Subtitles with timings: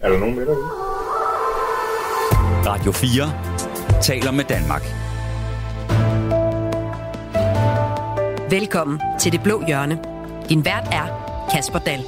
[0.00, 0.66] Er der nogen med derude?
[2.66, 4.82] Radio 4 taler med Danmark.
[8.50, 9.98] Velkommen til Det Blå Hjørne.
[10.48, 11.06] Din vært er
[11.52, 12.02] Kasper Dahl.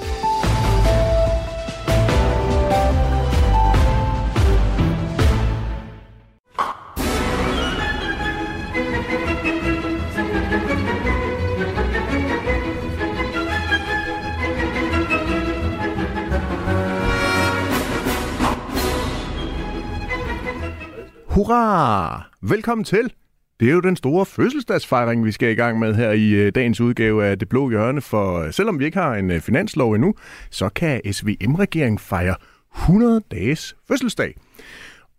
[21.50, 22.22] Hurra!
[22.42, 23.12] Velkommen til!
[23.60, 26.80] Det er jo den store fødselsdagsfejring, vi skal i gang med her i øh, dagens
[26.80, 30.14] udgave af Det Blå Hjørne, for øh, selvom vi ikke har en øh, finanslov endnu,
[30.50, 32.34] så kan SVM-regeringen fejre
[32.76, 34.34] 100 dages fødselsdag.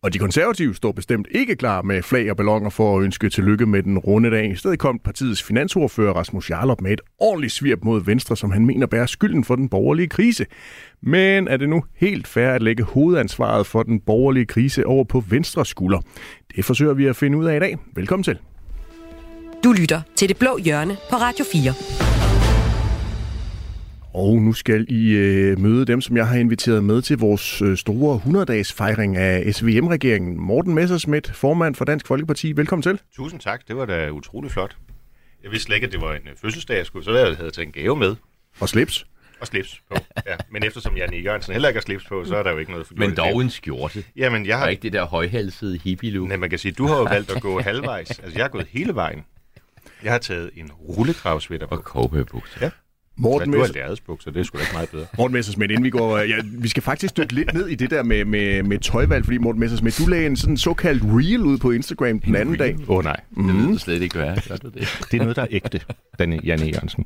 [0.04, 3.66] Og de konservative står bestemt ikke klar med flag og ballonger for at ønske tillykke
[3.66, 4.52] med den runde dag.
[4.52, 8.66] I stedet kom partiets finansordfører Rasmus Jarlop med et ordentligt svirp mod Venstre, som han
[8.66, 10.46] mener bærer skylden for den borgerlige krise.
[11.02, 15.24] Men er det nu helt fair at lægge hovedansvaret for den borgerlige krise over på
[15.30, 16.00] Venstres skulder?
[16.56, 17.78] Det forsøger vi at finde ud af i dag.
[17.96, 18.38] Velkommen til.
[19.64, 22.11] Du lytter til Det Blå Hjørne på Radio 4.
[24.14, 27.78] Og nu skal I øh, møde dem, som jeg har inviteret med til vores øh,
[27.78, 30.38] store 100-dages fejring af SVM-regeringen.
[30.42, 32.52] Morten Messerschmidt, formand for Dansk Folkeparti.
[32.52, 33.00] Velkommen til.
[33.16, 34.76] Tusind tak, det var da utrolig flot.
[35.44, 37.52] Jeg vidste slet ikke, at det var en øh, fødselsdag, jeg skulle, så jeg havde
[37.52, 38.16] taget en gave med
[38.60, 39.06] Og slips.
[39.42, 39.98] og slips på.
[40.28, 40.36] Ja.
[40.52, 42.88] Men eftersom Janne Jørgensen heller ikke har slips på, så er der jo ikke noget
[42.88, 44.04] for Men dog en skjorte.
[44.16, 44.68] Jamen, jeg Og har...
[44.68, 46.28] ikke det der højhalsede hippie-look.
[46.28, 48.10] Nej, man kan sige, du har jo valgt at gå halvvejs.
[48.10, 49.20] Altså, jeg har gået hele vejen.
[50.04, 51.76] Jeg har taget en rullekravsvitter på.
[51.76, 52.58] Og cowboybukser.
[52.62, 52.70] Ja.
[53.18, 55.06] Morten, du har lærredsbukser, det er sgu da ikke meget bedre.
[55.18, 56.18] Morten Messerschmidt, inden vi går...
[56.18, 59.38] Ja, vi skal faktisk dykke lidt ned i det der med, med, med tøjvalg, fordi
[59.38, 62.76] Morten Messerschmidt, du lagde en sådan såkaldt reel ud på Instagram den anden dag.
[62.88, 64.36] Åh oh, nej, Det ved du slet ikke, hvad er.
[64.36, 64.74] Det?
[65.12, 65.82] det er noget, der er ægte,
[66.20, 67.06] Danne Janne Jørgensen.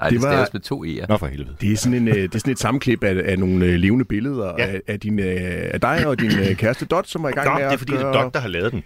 [0.00, 1.06] Nej, Det det, var- med to E'er.
[1.08, 1.56] Nå for helvede.
[1.60, 4.04] Det er sådan, en, øh, det er sådan et sammenklip af, af nogle øh, levende
[4.04, 4.66] billeder Ja.
[4.66, 5.26] af, af, din, øh,
[5.74, 7.76] af dig og din kæreste Dot, som var i gang Nå, med det at er
[7.76, 8.16] fordi, det gøre...
[8.18, 8.84] er Dot, der har lavet den.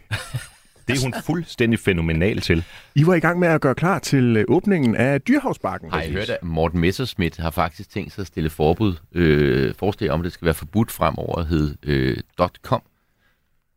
[0.90, 2.64] Det er hun fuldstændig fænomenal til.
[2.94, 5.90] I var i gang med at gøre klar til øh, åbningen af Dyrhavsbakken.
[5.90, 10.10] Har I hørt, at Morten Messerschmidt har faktisk tænkt sig at stille forbud, øh, forslag
[10.10, 12.16] om, at det skal være forbudt fremover at hedde øh,
[12.62, 12.82] .com.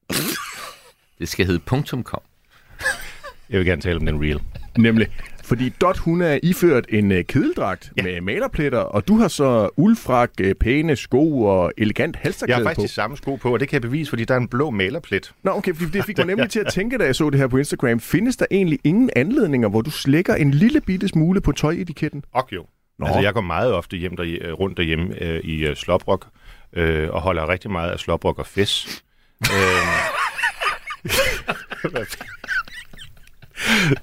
[1.19, 1.61] Det skal hedde
[2.03, 2.21] .com.
[3.49, 4.41] Jeg vil gerne tale om den real.
[4.77, 5.07] Nemlig.
[5.53, 8.03] Fordi Dot, hun er iført en øh, kedeldragt ja.
[8.03, 12.63] Med malerpletter, og du har så uldfrak, øh, pæne sko og elegant Jeg halsterklæde har
[12.63, 12.69] på.
[12.69, 14.69] faktisk de samme sko på, og det kan jeg bevise, fordi der er en blå
[14.69, 15.31] malerplet.
[15.43, 17.47] Nå, okay, fordi det fik mig nemlig til at tænke, da jeg så det her
[17.47, 17.99] på Instagram.
[17.99, 22.23] Findes der egentlig ingen anledninger, hvor du slækker en lille bitte smule på tøjetiketten?
[22.33, 22.65] Og jo.
[22.99, 23.05] Nå.
[23.05, 26.27] Altså, jeg går meget ofte hjem der, øh, rundt derhjemme øh, i øh, Slobrok,
[26.73, 29.03] øh, og holder rigtig meget af Slobrok og Fes.
[29.53, 29.77] øh,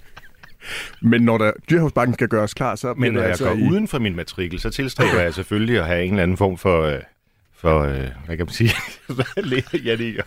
[1.02, 2.94] Men når der Dyrhavsbakken skal gøres klar, så...
[2.94, 5.86] men når jeg altså går i- uden for min matrikel, så tilstræber jeg selvfølgelig at
[5.86, 6.82] have en eller anden form for...
[6.82, 6.98] Øh,
[7.56, 8.70] for øh, hvad kan man sige?
[9.14, 10.22] Hvad lærer jeg det ikke?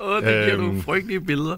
[0.00, 1.56] Åh, det giver nogle frygtelige billeder.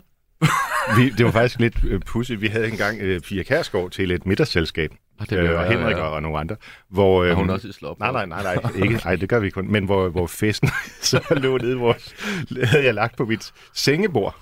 [0.96, 2.40] Vi, det var faktisk lidt øh, pudsigt.
[2.40, 4.90] Vi havde engang øh, Pia Kærsgaard til et middagsselskab.
[5.20, 6.02] Og det øh, og ja, Henrik ja.
[6.02, 6.56] og, og nogle andre.
[6.88, 7.98] Hvor, øh, Er hun også i slop?
[7.98, 9.72] Nej, nej, nej, nej, ikke, nej, det gør vi kun.
[9.72, 10.70] Men hvor, hvor festen
[11.02, 11.96] så lå nede, hvor
[12.66, 14.36] havde jeg lagt på mit sengebord.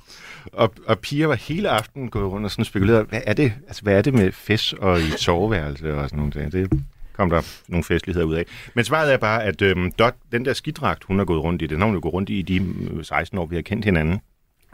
[0.53, 3.83] Og, og piger var hele aftenen gået rundt og sådan spekuleret, hvad er det, altså,
[3.83, 6.53] hvad er det med fest og i soveværelse og sådan nogle ting.
[6.53, 6.83] Det
[7.13, 8.45] kom der nogle festligheder ud af.
[8.75, 11.67] Men svaret er bare, at øhm, Dot, den der skidragt, hun har gået rundt i,
[11.67, 14.21] den har hun jo gået rundt i de øh, 16 år, vi har kendt hinanden.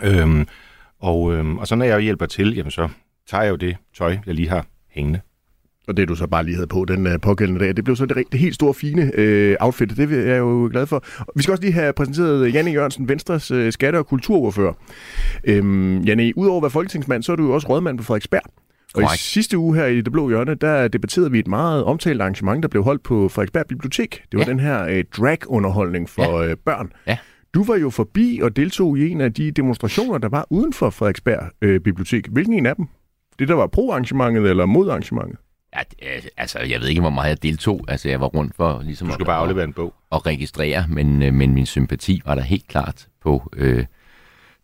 [0.03, 0.49] Øhm,
[0.99, 2.89] og, øhm, og så når jeg hjælper til, jamen så
[3.27, 5.21] tager jeg jo det tøj, jeg lige har hængende.
[5.89, 8.07] Og det du så bare lige havde på den uh, pågældende dag, det blev så
[8.07, 9.91] det, det helt store, fine uh, outfit.
[9.97, 11.05] Det er jeg jo glad for.
[11.37, 14.73] Vi skal også lige have præsenteret Janne Jørgensen, Venstres uh, skatte- og kulturordfører.
[15.45, 18.43] Øhm, Janne, udover at være folketingsmand, så er du jo også rådmand på Frederiksberg.
[18.95, 19.21] Og i Korrekt.
[19.23, 22.69] sidste uge her i Det Blå Hjørne, der debatterede vi et meget omtalt arrangement, der
[22.69, 24.23] blev holdt på Frederiksberg Bibliotek.
[24.33, 24.51] Det var Ja.
[24.51, 26.93] den her uh, drag-underholdning for uh, børn.
[27.07, 27.19] Ja.
[27.55, 30.91] Du var jo forbi og deltog i en af de demonstrationer, der var uden for
[30.91, 32.29] Frederiksberg øh, Bibliotek.
[32.29, 32.87] Hvilken en af dem?
[33.39, 34.89] Det, der var pro-arrangementet eller mod
[35.77, 37.85] det- øh, altså, jeg ved ikke, hvor meget jeg deltog.
[37.89, 39.95] Altså, jeg var rundt for ligesom Du skal at- bare at- aflevere en bog.
[40.13, 43.85] at registrere, men, øh, men min sympati var der helt klart på øh,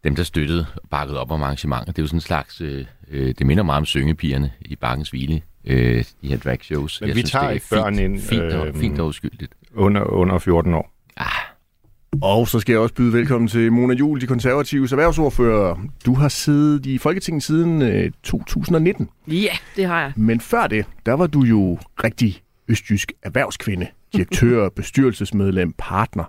[0.05, 1.87] dem, der støttede og bakkede op om arrangementet.
[1.97, 5.11] Det er jo sådan en slags, øh, øh, det minder meget om syngepigerne i Bakkens
[5.11, 7.01] Hvile, øh, de her drag shows.
[7.01, 9.53] Men vi tager det er ikke børn fint, ind, Fint, og, øh, fint og uskyldigt.
[9.75, 10.91] Under, under 14 år.
[11.17, 11.27] Ah,
[12.23, 15.77] Og så skal jeg også byde velkommen til Mona Jul, de konservative erhvervsordfører.
[16.07, 19.09] Du har siddet i Folketinget siden øh, 2019.
[19.29, 20.13] Ja, det har jeg.
[20.17, 26.25] Men før det, der var du jo rigtig østjysk erhvervskvinde, direktør, bestyrelsesmedlem, partner.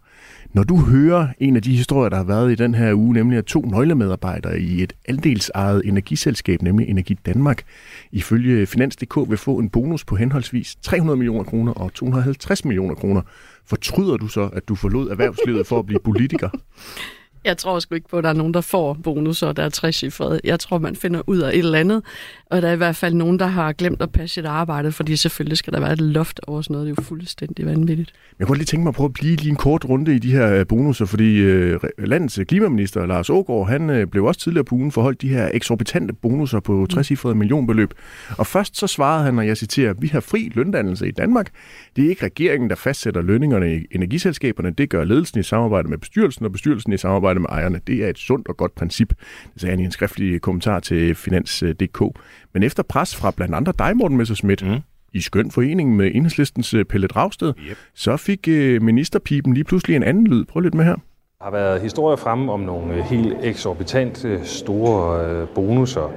[0.56, 3.38] Når du hører en af de historier, der har været i den her uge, nemlig
[3.38, 7.64] at to nøglemedarbejdere i et andelsejet energiselskab, nemlig Energi Danmark,
[8.12, 13.22] ifølge Finans.dk vil få en bonus på henholdsvis 300 millioner kroner og 250 millioner kroner.
[13.66, 16.50] Fortryder du så, at du forlod erhvervslivet for at blive politiker?
[17.46, 20.40] Jeg tror sgu ikke på, at der er nogen, der får bonusser, der er trecifrede.
[20.44, 22.04] Jeg tror, man finder ud af et eller andet.
[22.46, 25.16] Og der er i hvert fald nogen, der har glemt at passe sit arbejde, fordi
[25.16, 26.88] selvfølgelig skal der være et loft over sådan noget.
[26.88, 28.14] Det er jo fuldstændig vanvittigt.
[28.40, 30.32] Jeg kunne lige tænke mig at prøve at blive lige en kort runde i de
[30.32, 34.76] her øh, bonusser, fordi øh, landets klimaminister Lars Ågaard, han øh, blev også tidligere på
[34.76, 37.94] ugen forholdt de her eksorbitante bonusser på 60 millionbeløb.
[38.38, 41.52] Og først så svarede han, og jeg citerer, vi har fri løndannelse i Danmark.
[41.96, 44.70] Det er ikke regeringen, der fastsætter lønningerne i energiselskaberne.
[44.70, 47.82] Det gør ledelsen i samarbejde med bestyrelsen, og bestyrelsen i samarbejde med ejerne.
[47.88, 49.10] Det er et sundt og godt princip,
[49.54, 52.20] det sagde han i en skriftlig kommentar til Finans.dk.
[52.54, 54.80] Men efter pres fra blandt andre dig, Morten Messersmith, mm.
[55.14, 57.78] i skøn forening med enhedslistens øh, Pelle Dragsted, yep.
[57.94, 60.46] så fik øh, ministerpipen lige pludselig en anden lyd.
[60.46, 60.96] Prøv lidt med her.
[61.40, 66.12] Der har været historier fremme om nogle øh, helt eksorbitante store bonusser,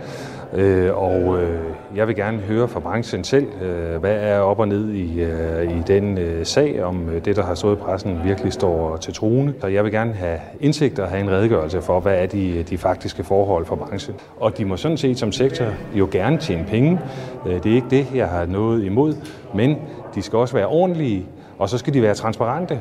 [0.54, 1.60] Øh, og øh,
[1.96, 5.78] jeg vil gerne høre fra branchen selv, øh, hvad er op og ned i, øh,
[5.78, 9.14] i den øh, sag, om øh, det, der har stået i pressen, virkelig står til
[9.14, 9.54] truende.
[9.60, 12.78] Så jeg vil gerne have indsigt og have en redegørelse for, hvad er de, de
[12.78, 14.14] faktiske forhold for branchen.
[14.36, 17.00] Og de må sådan set som sektor jo gerne tjene penge.
[17.44, 19.14] Det er ikke det, jeg har noget imod,
[19.54, 19.76] men
[20.14, 21.26] de skal også være ordentlige,
[21.58, 22.78] og så skal de være transparente.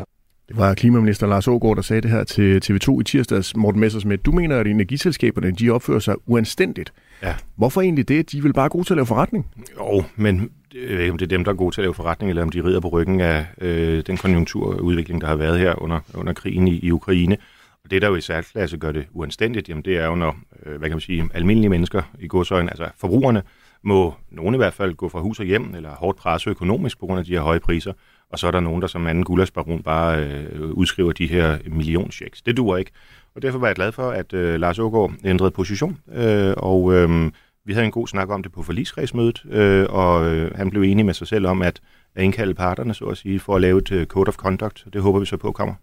[0.47, 3.55] Det var klimaminister Lars Ågaard, der sagde det her til TV2 i tirsdags.
[3.55, 6.93] Morten Messersmith, du mener, at energiselskaberne de opfører sig uanstændigt.
[7.23, 7.35] Ja.
[7.55, 8.31] Hvorfor egentlig det?
[8.31, 9.45] De vil bare gode til at lave forretning.
[9.77, 11.93] Jo, men jeg ved ikke, om det er dem, der er gode til at lave
[11.93, 15.81] forretning, eller om de rider på ryggen af øh, den konjunkturudvikling, der har været her
[15.81, 17.37] under, under krigen i, i Ukraine.
[17.83, 20.77] Og det, der jo i særklasse gør det uanstændigt, jamen det er jo, når øh,
[20.77, 23.43] hvad kan man sige, almindelige mennesker i godsøjne, altså forbrugerne,
[23.83, 27.05] må nogen i hvert fald gå fra hus og hjem, eller hårdt presse økonomisk på
[27.05, 27.93] grund af de her høje priser,
[28.29, 32.41] og så er der nogen, der som anden gulasbaron bare øh, udskriver de her millionchecks.
[32.41, 32.91] Det duer ikke.
[33.37, 37.31] Og derfor var jeg glad for, at øh, Lars Ågaard ændrede position, øh, og øh,
[37.65, 41.05] vi havde en god snak om det på forliskredsmødet, øh, og øh, han blev enig
[41.05, 41.79] med sig selv om at,
[42.15, 44.85] at indkalde parterne, så at sige, for at lave et uh, code of conduct.
[44.93, 45.75] Det håber vi så på kommer.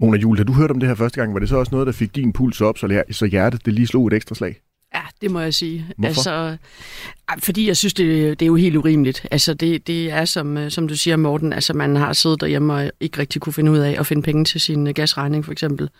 [0.00, 1.86] Mona Jule, da du hørte om det her første gang, var det så også noget,
[1.86, 4.60] der fik din puls op, så, så hjertet det lige slog et ekstra slag?
[4.94, 5.86] Ja, det må jeg sige.
[5.98, 6.30] Hvorfor?
[6.30, 6.56] Altså,
[7.38, 9.26] fordi jeg synes, det, det er jo helt urimeligt.
[9.30, 12.74] Altså, det, det er, som, øh, som du siger, Morten, altså, man har siddet derhjemme
[12.74, 15.52] og ikke rigtig kunne finde ud af at finde penge til sin øh, gasregning, for
[15.52, 15.90] eksempel.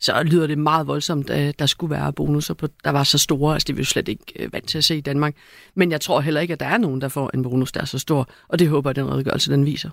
[0.00, 3.54] Så lyder det meget voldsomt, at der skulle være bonusser, på, der var så store.
[3.54, 5.34] Altså, det er vi jo slet ikke øh, vant til at se i Danmark.
[5.74, 7.84] Men jeg tror heller ikke, at der er nogen, der får en bonus, der er
[7.84, 8.28] så stor.
[8.48, 9.90] Og det håber jeg, den redegørelse, den viser.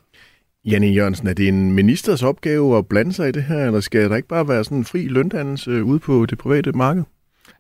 [0.66, 4.10] Janne Jørgensen, er det en ministers opgave at blande sig i det her, eller skal
[4.10, 7.04] der ikke bare være sådan en fri løndannelse ude på det private marked?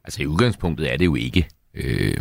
[0.03, 1.47] Altså i udgangspunktet er det jo ikke.
[1.73, 2.17] Øh,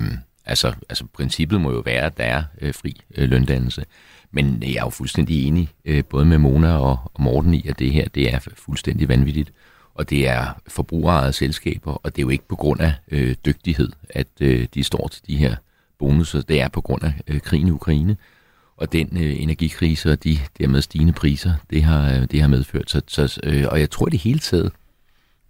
[0.47, 3.85] altså, altså princippet må jo være, at der er øh, fri øh, løndannelse.
[4.33, 7.79] Men jeg er jo fuldstændig enig, øh, både med Mona og, og Morten i, at
[7.79, 9.53] det her det er fuldstændig vanvittigt.
[10.01, 13.89] Og det er forbrugerejede selskaber, og det er jo ikke på grund af øh, dygtighed,
[14.11, 15.57] at øh, de står til de her
[15.99, 16.43] bonusser.
[16.43, 18.17] Det er på grund af øh, krigen i Ukraine.
[18.77, 22.91] Og den øh, energikrise og de dermed stigende priser, det har, øh, det har medført.
[22.91, 24.73] Så, så, øh, og jeg tror det hele taget,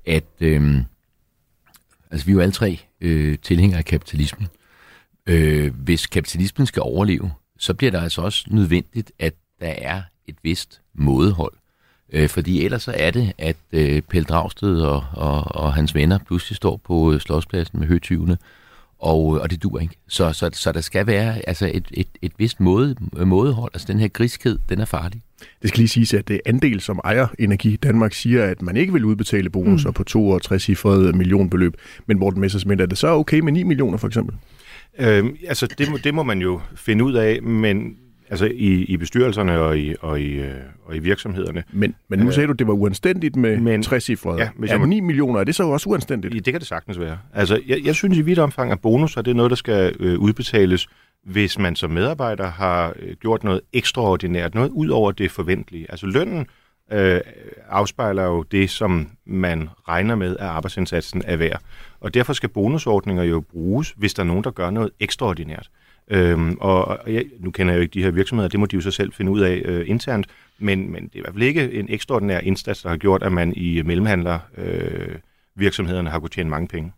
[0.06, 0.24] at...
[0.40, 0.82] Øh,
[2.10, 4.48] Altså, vi er jo alle tre øh, tilhængere af kapitalismen.
[5.26, 10.36] Øh, hvis kapitalismen skal overleve, så bliver der altså også nødvendigt, at der er et
[10.42, 11.52] vist mådehold.
[12.12, 16.18] Øh, fordi ellers så er det, at øh, Pelle Dragsted og, og, og hans venner
[16.26, 18.38] pludselig står på øh, slåspladsen med høtyvene,
[18.98, 19.94] og, og det dur ikke.
[20.08, 23.70] Så, så, så der skal være altså et, et, et vist måde, mådehold.
[23.74, 25.22] Altså den her griskhed, den er farlig.
[25.62, 28.92] Det skal lige siges, at det andel, som ejer Energi Danmark, siger, at man ikke
[28.92, 29.94] vil udbetale bonusser mm.
[29.94, 31.76] på 62 cifrede millionbeløb.
[32.06, 34.34] Men Morten Messersmith, er det så okay med 9 millioner for eksempel?
[34.98, 37.96] Øhm, altså, det må, det må man jo finde ud af, men
[38.30, 41.64] altså i, i bestyrelserne og i, og, i, øh, og i virksomhederne.
[41.72, 44.38] Men, men nu øh, sagde du, at det var uanstændigt med men, 60 cifrede.
[44.38, 46.34] Ja, er må, 9 millioner, er det så også uanstændigt?
[46.34, 47.18] Ja, det kan det sagtens være.
[47.34, 50.18] Altså, jeg, jeg synes i vidt omfang, at bonusser det er noget, der skal øh,
[50.18, 50.88] udbetales
[51.24, 55.86] hvis man som medarbejder har øh, gjort noget ekstraordinært, noget ud over det forventelige.
[55.90, 56.46] Altså lønnen
[56.92, 57.20] øh,
[57.68, 61.60] afspejler jo det, som man regner med, at arbejdsindsatsen er værd.
[62.00, 65.70] Og derfor skal bonusordninger jo bruges, hvis der er nogen, der gør noget ekstraordinært.
[66.10, 68.80] Øhm, og jeg, nu kender jeg jo ikke de her virksomheder, det må de jo
[68.80, 70.26] så selv finde ud af øh, internt,
[70.58, 73.32] men, men det er i hvert fald ikke en ekstraordinær indsats, der har gjort, at
[73.32, 75.16] man i mellemhandler øh,
[75.56, 76.92] virksomhederne har kunnet tjene mange penge.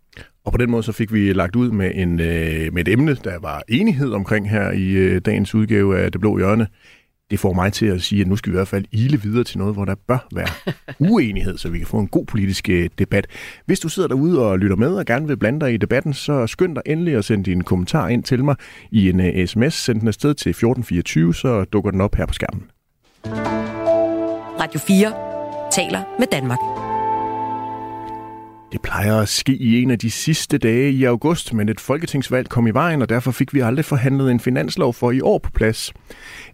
[0.44, 3.14] Og på den måde så fik vi lagt ud med, en, øh, med et emne,
[3.14, 6.66] der var enighed omkring her i øh, dagens udgave af Det Blå Hjørne
[7.32, 9.44] det får mig til at sige, at nu skal vi i hvert fald ile videre
[9.44, 10.74] til noget, hvor der bør være
[11.12, 13.26] uenighed, så vi kan få en god politisk øh, debat.
[13.66, 16.46] Hvis du sidder derude og lytter med og gerne vil blande dig i debatten, så
[16.46, 18.56] skynd dig endelig at sende din kommentar ind til mig
[18.90, 19.74] i en uh, sms.
[19.74, 22.62] Send den afsted til 1424, så dukker den op her på skærmen.
[24.60, 25.12] Radio 4
[25.72, 26.91] taler med Danmark.
[28.72, 32.48] Det plejer at ske i en af de sidste dage i august, men et folketingsvalg
[32.48, 35.50] kom i vejen, og derfor fik vi aldrig forhandlet en finanslov for i år på
[35.50, 35.92] plads.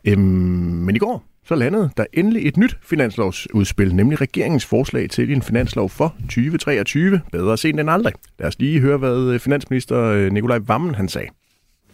[0.05, 5.33] Øhm, men i går så landede der endelig et nyt finanslovsudspil, nemlig regeringens forslag til
[5.33, 7.21] en finanslov for 2023.
[7.33, 8.13] Bedre sent end aldrig.
[8.39, 11.29] Lad os lige høre, hvad øh, finansminister øh, Nikolaj Vammen han sagde.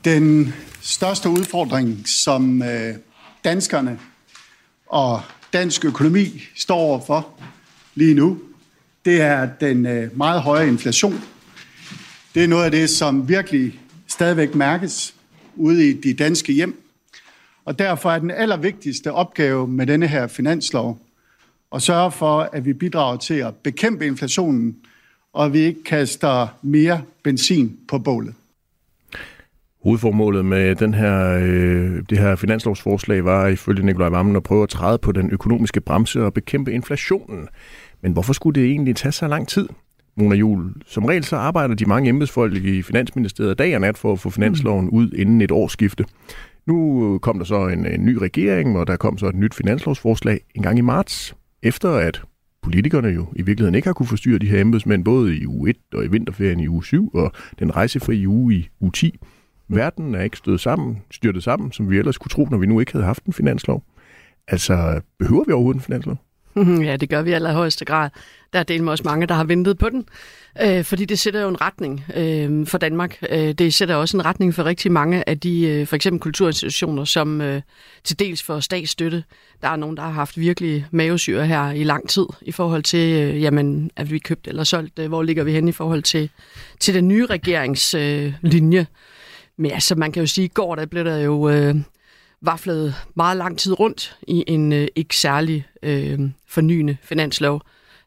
[0.04, 2.94] Den største udfordring, som øh,
[3.44, 3.98] danskerne
[4.86, 5.20] og
[5.52, 7.28] dansk økonomi står overfor
[7.94, 8.38] lige nu,
[9.04, 11.20] det er den øh, meget høje inflation.
[12.34, 15.14] Det er noget af det, som virkelig stadigvæk mærkes
[15.56, 16.80] ude i de danske hjem.
[17.64, 20.98] Og derfor er den allervigtigste opgave med denne her finanslov
[21.74, 24.76] at sørge for, at vi bidrager til at bekæmpe inflationen,
[25.32, 28.34] og at vi ikke kaster mere benzin på bålet.
[29.82, 34.68] Hovedformålet med den her, øh, det her finanslovsforslag var ifølge Nikolaj Vammen at prøve at
[34.68, 37.48] træde på den økonomiske bremse og bekæmpe inflationen.
[38.04, 39.68] Men hvorfor skulle det egentlig tage så lang tid?
[40.16, 44.12] Mona Jul, som regel så arbejder de mange embedsfolk i Finansministeriet dag og nat for
[44.12, 46.04] at få finansloven ud inden et årsskifte.
[46.66, 50.40] Nu kom der så en, en ny regering, og der kom så et nyt finanslovsforslag
[50.54, 52.22] en gang i marts, efter at
[52.62, 55.76] politikerne jo i virkeligheden ikke har kunne forstyrre de her embedsmænd, både i uge 1
[55.94, 59.18] og i vinterferien i uge 7, og den rejsefri uge i uge 10.
[59.68, 62.80] Verden er ikke stået sammen, styrtet sammen, som vi ellers kunne tro, når vi nu
[62.80, 63.82] ikke havde haft en finanslov.
[64.48, 66.18] Altså, behøver vi overhovedet en finanslov?
[66.86, 68.10] Ja, det gør vi i allerhøjeste grad.
[68.52, 70.06] Der er delt med også mange, der har ventet på den,
[70.62, 73.18] øh, fordi det sætter jo en retning øh, for Danmark.
[73.30, 77.04] Øh, det sætter også en retning for rigtig mange af de øh, for eksempel kulturinstitutioner,
[77.04, 77.62] som øh,
[78.04, 79.24] til dels får statsstøtte.
[79.62, 83.22] Der er nogen, der har haft virkelig mavesyre her i lang tid i forhold til,
[83.22, 84.98] øh, jamen, er vi købt eller solgt?
[84.98, 86.30] Øh, hvor ligger vi hen i forhold til,
[86.80, 88.26] til den nye regeringslinje?
[88.26, 88.86] Øh, linje?
[89.56, 91.74] Men altså, man kan jo sige, at i går der blev der jo øh,
[92.44, 97.62] vaflet meget lang tid rundt i en øh, ikke særlig øh, fornyende finanslov,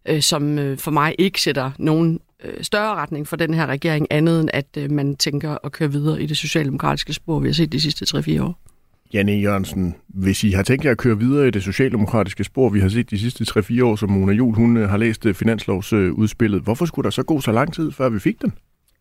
[0.05, 4.07] øh, som øh, for mig ikke sætter nogen øh, større retning for den her regering,
[4.09, 7.53] andet end at øh, man tænker at køre videre i det socialdemokratiske spor, vi har
[7.53, 8.59] set de sidste 3-4 år.
[9.13, 12.79] Janne Jørgensen, hvis I har tænkt jer at køre videre i det socialdemokratiske spor, vi
[12.79, 16.61] har set de sidste 3-4 år, som Mona Jul hun øh, har læst øh, finanslovsudspillet,
[16.61, 18.53] hvorfor skulle der så gå så lang tid, før vi fik den?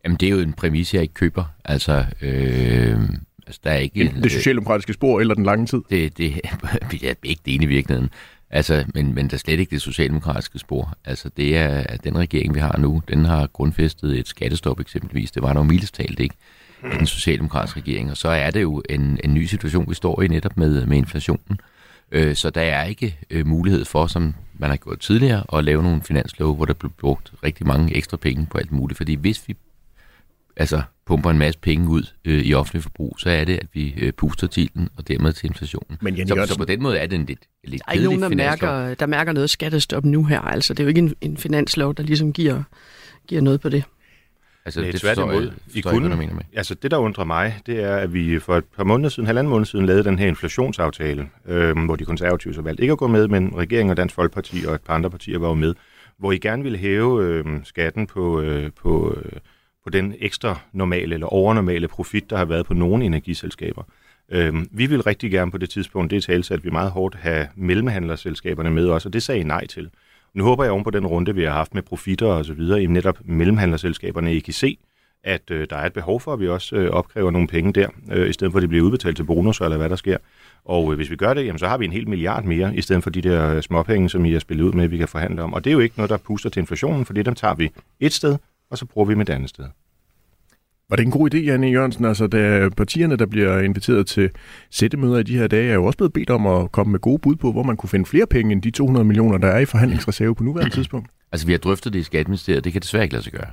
[0.03, 1.43] Jamen, det er jo en præmis, jeg ikke køber.
[1.65, 2.99] Altså, øh,
[3.47, 4.13] altså der er ikke...
[4.23, 5.81] Det socialdemokratiske spor eller den lange tid?
[5.89, 6.41] Det, det
[7.03, 8.09] er ikke det ene i virkeligheden.
[8.49, 10.93] Altså, men, men der er slet ikke det socialdemokratiske spor.
[11.05, 15.31] Altså, det er, at den regering, vi har nu, den har grundfæstet et skattestop eksempelvis.
[15.31, 16.35] Det var der jo mildest talt ikke
[16.83, 18.11] i den socialdemokratiske regering.
[18.11, 20.97] Og så er det jo en, en ny situation, vi står i netop med, med
[20.97, 21.59] inflationen.
[22.11, 25.83] Øh, så der er ikke øh, mulighed for, som man har gjort tidligere, at lave
[25.83, 28.97] nogle finanslove, hvor der bliver brugt rigtig mange ekstra penge på alt muligt.
[28.97, 29.55] Fordi hvis vi
[30.57, 33.93] altså pumper en masse penge ud øh, i offentlig forbrug, så er det, at vi
[33.97, 35.97] øh, puster til den, og dermed til inflationen.
[36.01, 38.05] Men Jenny, så, så på den måde er det en lidt, lidt Der er ikke
[38.05, 40.41] nogen, der mærker, der mærker noget skattestop nu her.
[40.41, 42.63] Altså, det er jo ikke en, en finanslov, der ligesom giver,
[43.27, 43.83] giver noget på det.
[44.65, 45.51] Altså, Nej, det tværtimod.
[45.73, 46.43] I kunne, med.
[46.55, 49.49] Altså, det, der undrer mig, det er, at vi for et par måneder siden, halvanden
[49.49, 53.07] måned siden, lavede den her inflationsaftale, øh, hvor de konservative så valgte ikke at gå
[53.07, 55.73] med, men regeringen og Dansk Folkeparti og et par andre partier var jo med,
[56.19, 59.31] hvor I gerne ville hæve øh, skatten på, øh, på øh,
[59.87, 63.83] på den ekstra normale eller overnormale profit, der har været på nogle energiselskaber.
[64.29, 67.47] Øhm, vi vil rigtig gerne på det tidspunkt, det er at vi meget hårdt have
[67.55, 69.89] mellemhandlerselskaberne med os, og det sagde I nej til.
[70.33, 72.83] Nu håber jeg oven på den runde, vi har haft med profitter og så videre,
[72.83, 74.77] i netop mellemhandlerselskaberne, I kan se,
[75.23, 77.87] at øh, der er et behov for, at vi også øh, opkræver nogle penge der,
[78.11, 80.17] øh, i stedet for at det bliver udbetalt til bonus eller hvad der sker.
[80.65, 82.81] Og øh, hvis vi gør det, jamen, så har vi en hel milliard mere, i
[82.81, 85.41] stedet for de der øh, småpenge, som I har spillet ud med, vi kan forhandle
[85.41, 85.53] om.
[85.53, 87.71] Og det er jo ikke noget, der puster til inflationen, for det dem tager vi
[87.99, 88.37] et sted,
[88.69, 89.65] og så bruger vi med det andet sted.
[90.89, 92.05] Var det en god idé, Janne Jørgensen?
[92.05, 94.29] Altså, da partierne, der bliver inviteret til
[94.71, 97.19] sættemøder i de her dage, er jo også blevet bedt om at komme med gode
[97.19, 99.65] bud på, hvor man kunne finde flere penge end de 200 millioner, der er i
[99.65, 101.09] forhandlingsreserve på nuværende tidspunkt.
[101.31, 103.47] Altså, vi har drøftet det i Skatteministeriet, det kan desværre ikke lade sig gøre.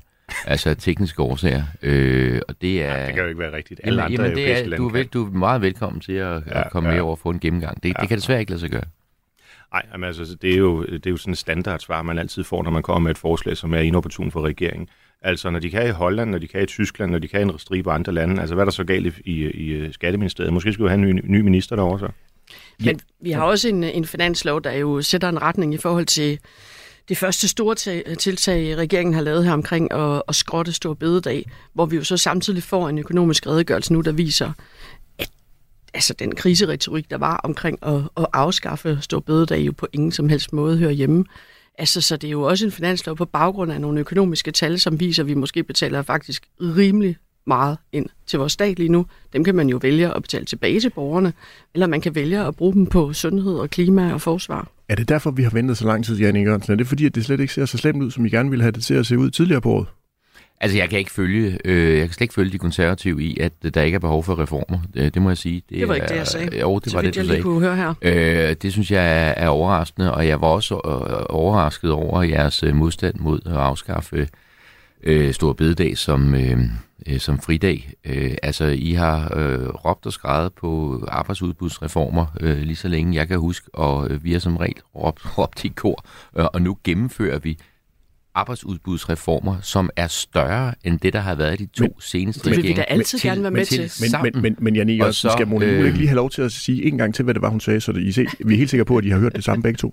[0.46, 1.62] Altså tekniske årsager.
[1.82, 2.96] Øh, og det er...
[2.96, 3.80] Ja, det kan jo ikke være rigtigt.
[3.84, 6.42] Alle jamen, andre jamen, det er, du, er vel, du er meget velkommen til at,
[6.46, 6.94] ja, at komme ja.
[6.94, 7.82] med over og få en gennemgang.
[7.82, 8.84] Det, ja, det kan desværre ikke lade sig gøre.
[9.72, 12.70] Nej, altså, det er, jo, det er jo sådan et standardsvar, man altid får, når
[12.70, 14.88] man kommer med et forslag, som er inopportun for regeringen.
[15.24, 17.52] Altså, når de kan i Holland, når de kan i Tyskland, når de kan i
[17.52, 20.52] en stribe andre lande, altså hvad er der så galt i, i, i øh, Skatteministeriet?
[20.52, 22.08] Måske skulle vi have en ny, ny minister derovre så.
[22.84, 26.38] Men vi har også en, en finanslov, der jo sætter en retning i forhold til
[27.08, 27.74] det første store
[28.14, 32.16] tiltag, regeringen har lavet her omkring at, at skrotte stor bededag, hvor vi jo så
[32.16, 34.52] samtidig får en økonomisk redegørelse nu, der viser,
[35.18, 35.30] at
[35.94, 40.28] altså den kriseretorik, der var omkring at, at afskaffe stor bededag, jo på ingen som
[40.28, 41.24] helst måde hører hjemme.
[41.78, 45.00] Altså, så det er jo også en finanslov på baggrund af nogle økonomiske tal, som
[45.00, 47.16] viser, at vi måske betaler faktisk rimelig
[47.46, 49.06] meget ind til vores stat lige nu.
[49.32, 51.32] Dem kan man jo vælge at betale tilbage til borgerne,
[51.74, 54.68] eller man kan vælge at bruge dem på sundhed og klima og forsvar.
[54.88, 56.72] Er det derfor, vi har ventet så lang tid, Janne Jørgensen?
[56.72, 58.62] Er det fordi, at det slet ikke ser så slemt ud, som I gerne ville
[58.62, 59.86] have det til at se ud tidligere på året?
[60.60, 63.52] Altså, jeg kan ikke følge, øh, jeg kan slet ikke følge de konservative i, at
[63.74, 64.78] der ikke er behov for reformer.
[64.94, 65.62] Det, det må jeg sige.
[65.68, 66.60] Det, det var ikke det, jeg sagde.
[66.60, 67.42] Jo, det så var det, jeg du lige sagde.
[67.42, 67.94] kunne høre her.
[68.02, 72.62] Øh, det synes jeg er, er overraskende, og jeg var også øh, overrasket over jeres
[72.62, 74.28] øh, modstand mod at afskaffe
[75.02, 76.58] øh, Stor Bededag som, øh,
[77.06, 77.90] øh, som fridag.
[78.04, 83.28] Øh, altså, I har øh, råbt og skrevet på arbejdsudbudsreformer øh, lige så længe jeg
[83.28, 86.04] kan huske, og øh, vi har som regel råbt, råbt i kor,
[86.38, 87.58] øh, og nu gennemfører vi
[88.34, 92.56] arbejdsudbudsreformer, som er større end det, der har været de to Men- seneste Det vil
[92.56, 92.82] vi regeringer.
[92.84, 93.80] da altid til- gerne være med til.
[93.80, 94.32] Men, sammen.
[94.34, 96.42] men, men, men Jan Og Jørgensen, så, skal Mona øh, ikke lige have lov til
[96.42, 98.54] at sige en gang til, hvad det var, hun sagde, så det, I se, vi
[98.54, 99.92] er helt sikre på, at I har hørt det samme begge to?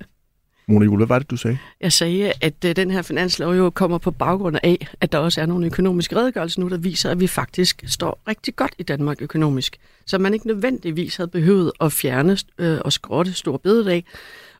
[0.67, 1.57] Mona Juhl, hvad var det, du sagde?
[1.81, 5.41] Jeg sagde, at øh, den her finanslov jo kommer på baggrund af, at der også
[5.41, 9.21] er nogle økonomiske redegørelser nu, der viser, at vi faktisk står rigtig godt i Danmark
[9.21, 9.77] økonomisk.
[10.05, 14.05] Så man ikke nødvendigvis havde behøvet at fjerne øh, og skrotte stor bededag,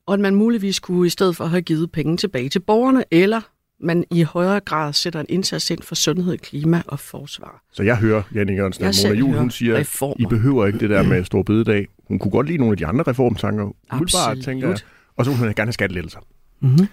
[0.07, 3.41] og at man muligvis kunne i stedet for have givet penge tilbage til borgerne, eller
[3.83, 7.63] man i højere grad sætter en indsats ind for sundhed, klima og forsvar.
[7.71, 10.15] Så jeg hører, Jan Jørgensen, Jeg at Mona Juhl, hun siger, at reformer.
[10.19, 11.87] I behøver ikke det der med stor bededag.
[12.07, 13.75] Hun kunne godt lide nogle af de andre reformtanker.
[13.89, 14.43] Absolut.
[14.43, 14.77] tænker jeg.
[15.15, 16.19] Og så ville hun gerne have skattelettelser.
[16.59, 16.87] Mhm.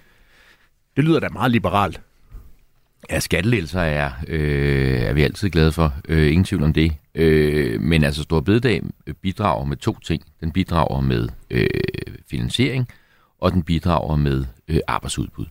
[0.97, 2.01] Det lyder da meget liberalt.
[3.11, 5.95] Ja, skattelettelser er, øh, er vi altid glade for.
[6.09, 6.93] Øh, ingen tvivl om det.
[7.15, 8.83] Øh, men altså, Stor Bededag
[9.23, 10.23] bidrager med to ting.
[10.41, 11.67] Den bidrager med øh,
[12.31, 12.89] finansiering,
[13.41, 15.47] og den bidrager med øh, arbejdsudbud.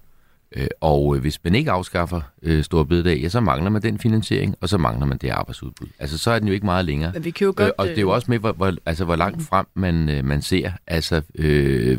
[0.55, 3.99] Øh, og øh, hvis man ikke afskaffer øh, Stor Bededag, ja, så mangler man den
[3.99, 5.87] finansiering, og så mangler man det arbejdsudbud.
[5.99, 7.11] Altså, så er den jo ikke meget længere.
[7.13, 7.67] Men vi kan jo godt...
[7.67, 10.25] Øh, og det er jo også med, hvor, hvor, altså, hvor langt frem man, øh,
[10.25, 11.97] man ser, altså, øh,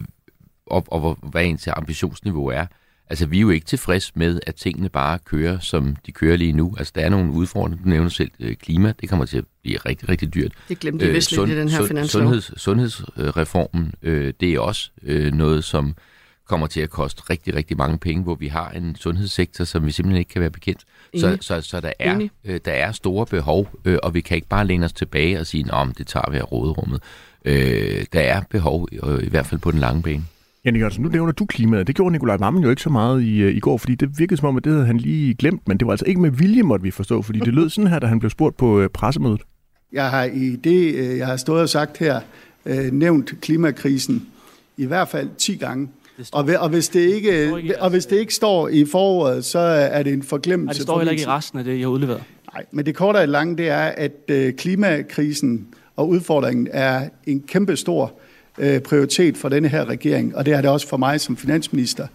[0.66, 2.66] og, og hvor, hvad ens ambitionsniveau er.
[3.10, 6.52] Altså, vi er jo ikke tilfreds med, at tingene bare kører, som de kører lige
[6.52, 6.74] nu.
[6.78, 7.84] Altså, der er nogle udfordringer.
[7.84, 8.92] Du nævner selv øh, klima.
[9.00, 10.52] Det kommer til at blive rigtig, rigtig dyrt.
[10.68, 12.22] det glemte vi vist lidt i den her finanslov.
[12.22, 15.96] Sundheds, sundhedsreformen, øh, det er også øh, noget, som
[16.48, 19.90] kommer til at koste rigtig, rigtig mange penge, hvor vi har en sundhedssektor, som vi
[19.90, 20.80] simpelthen ikke kan være bekendt.
[21.16, 21.38] Så, Enig.
[21.44, 24.66] så, så der, er, øh, der er store behov, øh, og vi kan ikke bare
[24.66, 27.02] læne os tilbage og sige, at det tager vi af råderummet.
[27.44, 30.24] Øh, der er behov, øh, i hvert fald på den lange bane.
[30.64, 31.86] Jan Jørgensen, nu nævner du klimaet.
[31.86, 34.36] Det gjorde Nikolaj Vammen jo ikke så meget i, øh, i går, fordi det virkede
[34.36, 36.62] som om, at det havde han lige glemt, men det var altså ikke med vilje,
[36.62, 39.40] måtte vi forstå, fordi det lød sådan her, da han blev spurgt på øh, pressemødet.
[39.92, 42.20] Jeg har i det, øh, jeg har stået og sagt her,
[42.66, 44.26] øh, nævnt klimakrisen
[44.76, 45.88] i hvert fald 10 gange.
[46.32, 50.12] Og, og, hvis det ikke, og hvis det ikke står i foråret, så er det
[50.12, 50.66] en forglemmelse.
[50.66, 52.22] Nej, det står heller ikke i resten af det, jeg har udleveret.
[52.54, 57.40] Nej, men det korte og lange, det er, at øh, klimakrisen og udfordringen er en
[57.40, 58.12] kæmpe stor
[58.58, 62.06] øh, prioritet for denne her regering, og det er det også for mig som finansminister.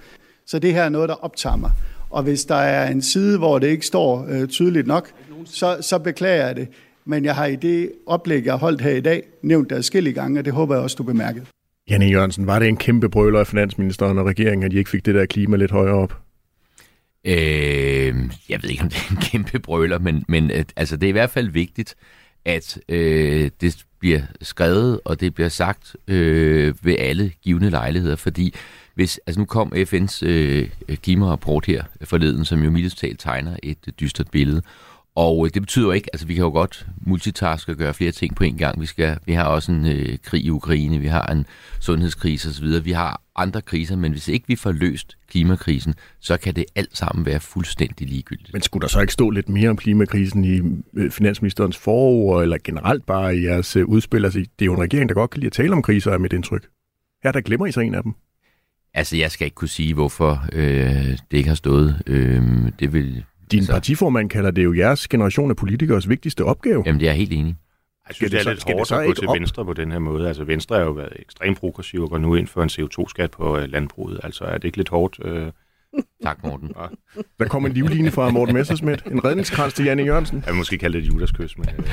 [0.45, 1.71] Så det her er noget, der optager mig.
[2.09, 5.09] Og hvis der er en side, hvor det ikke står øh, tydeligt nok,
[5.45, 6.67] så, så beklager jeg det.
[7.05, 10.13] Men jeg har i det oplæg, jeg har holdt her i dag, nævnt det adskillige
[10.13, 11.45] gange, og det håber jeg også, du bemærkede.
[11.89, 15.05] Janne Jørgensen, var det en kæmpe brøler af finansministeren og regeringen, at de ikke fik
[15.05, 16.17] det der klima lidt højere op?
[17.25, 18.15] Øh,
[18.49, 21.09] jeg ved ikke, om det er en kæmpe brøler, men, men øh, altså, det er
[21.09, 21.95] i hvert fald vigtigt,
[22.45, 28.55] at øh, det bliver skrevet, og det bliver sagt øh, ved alle givende lejligheder, fordi
[28.95, 33.77] hvis, altså nu kom FN's øh, klimarapport her forleden, som jo mildest talt tegner et
[33.99, 34.61] dystert billede,
[35.15, 38.11] og øh, det betyder jo ikke, altså vi kan jo godt multitaske og gøre flere
[38.11, 38.81] ting på en gang.
[38.81, 41.45] Vi, skal, vi har også en øh, krig i Ukraine, vi har en
[41.79, 46.55] sundhedskrise osv., vi har andre kriser, men hvis ikke vi får løst klimakrisen, så kan
[46.55, 48.53] det alt sammen være fuldstændig ligegyldigt.
[48.53, 50.61] Men skulle der så ikke stå lidt mere om klimakrisen i
[50.93, 54.25] øh, finansministerens forår, eller generelt bare i jeres øh, udspil?
[54.25, 56.17] Altså, det er jo en regering, der godt kan lide at tale om kriser, er
[56.17, 56.67] mit indtryk.
[57.23, 58.13] Her der glemmer I så en af dem.
[58.93, 62.01] Altså, jeg skal ikke kunne sige, hvorfor øh, det ikke har stået.
[62.07, 62.41] Øh,
[62.79, 63.23] det vil...
[63.51, 66.83] Din altså, partiformand kalder det jo jeres generation af politikers vigtigste opgave.
[66.85, 67.55] Jamen, det er jeg helt enig.
[68.07, 69.35] Jeg synes, det det er så- lidt hårdt at gå til op?
[69.35, 70.27] Venstre på den her måde.
[70.27, 73.57] Altså, Venstre har jo været ekstremt progressiv og går nu ind for en CO2-skat på
[73.57, 74.19] øh, landbruget.
[74.23, 75.19] Altså, er det ikke lidt hårdt?
[75.25, 75.47] Øh,
[76.23, 76.71] Tak, Morten.
[77.39, 79.03] Der kom en livline fra Morten Messersmith.
[79.11, 80.37] En redningskrans til Janne Jørgensen.
[80.45, 81.85] jeg vil måske kalde det et Judas-kys, men øh,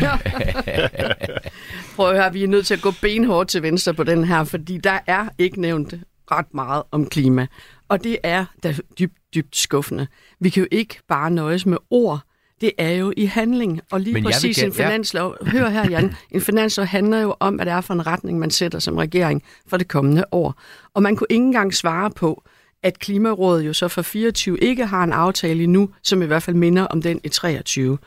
[1.96, 4.44] Prøv at høre, vi er nødt til at gå benhårdt til venstre på den her,
[4.44, 5.94] fordi der er ikke nævnt
[6.30, 7.46] ret meget om klima.
[7.90, 10.06] Og det er da dybt, dybt skuffende.
[10.40, 12.20] Vi kan jo ikke bare nøjes med ord.
[12.60, 13.80] Det er jo i handling.
[13.90, 17.54] Og lige Men præcis gerne- en finanslov, hør her Jan, en finanslov handler jo om,
[17.54, 20.54] hvad det er for en retning, man sætter som regering for det kommende år.
[20.94, 22.42] Og man kunne ikke engang svare på,
[22.82, 26.56] at Klimarådet jo så for 24 ikke har en aftale endnu, som i hvert fald
[26.56, 27.98] minder om den i 23.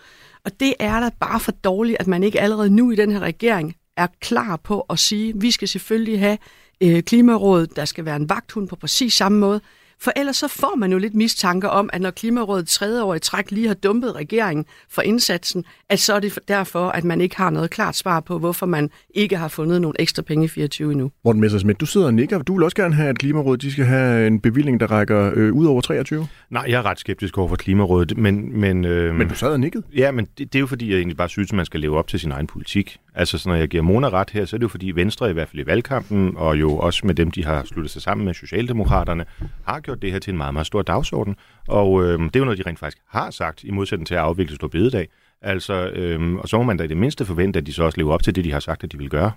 [0.45, 3.19] Og det er da bare for dårligt, at man ikke allerede nu i den her
[3.19, 6.37] regering er klar på at sige, at vi skal selvfølgelig have
[6.83, 9.61] øh, Klimarådet, der skal være en vagthund på præcis samme måde.
[10.03, 13.19] For ellers så får man jo lidt mistanke om, at når Klimarådet tredje år i
[13.19, 17.37] træk lige har dumpet regeringen for indsatsen, at så er det derfor, at man ikke
[17.37, 20.91] har noget klart svar på, hvorfor man ikke har fundet nogle ekstra penge i 24
[20.91, 21.11] endnu.
[21.25, 22.41] Morten Messersmith, du sidder og nikker.
[22.41, 25.53] Du vil også gerne have, at Klimarådet de skal have en bevilling, der rækker øh,
[25.53, 26.27] ud over 23?
[26.49, 28.59] Nej, jeg er ret skeptisk over for Klimarådet, men...
[28.59, 29.83] Men, øh, Men du sad og nikkede.
[29.95, 31.97] Ja, men det, det er jo fordi, jeg egentlig bare synes, at man skal leve
[31.97, 32.97] op til sin egen politik.
[33.15, 35.33] Altså, så når jeg giver Mona ret her, så er det jo fordi Venstre, i
[35.33, 38.33] hvert fald i valgkampen, og jo også med dem, de har sluttet sig sammen med
[38.33, 39.25] Socialdemokraterne,
[39.65, 41.35] har gjort det her til en meget, meget stor dagsorden.
[41.67, 44.21] Og øh, det er jo noget, de rent faktisk har sagt, i modsætning til at
[44.21, 45.07] afvikle Stor Bededag.
[45.41, 47.97] Altså, øh, og så må man da i det mindste forvente, at de så også
[47.97, 49.31] lever op til det, de har sagt, at de vil gøre.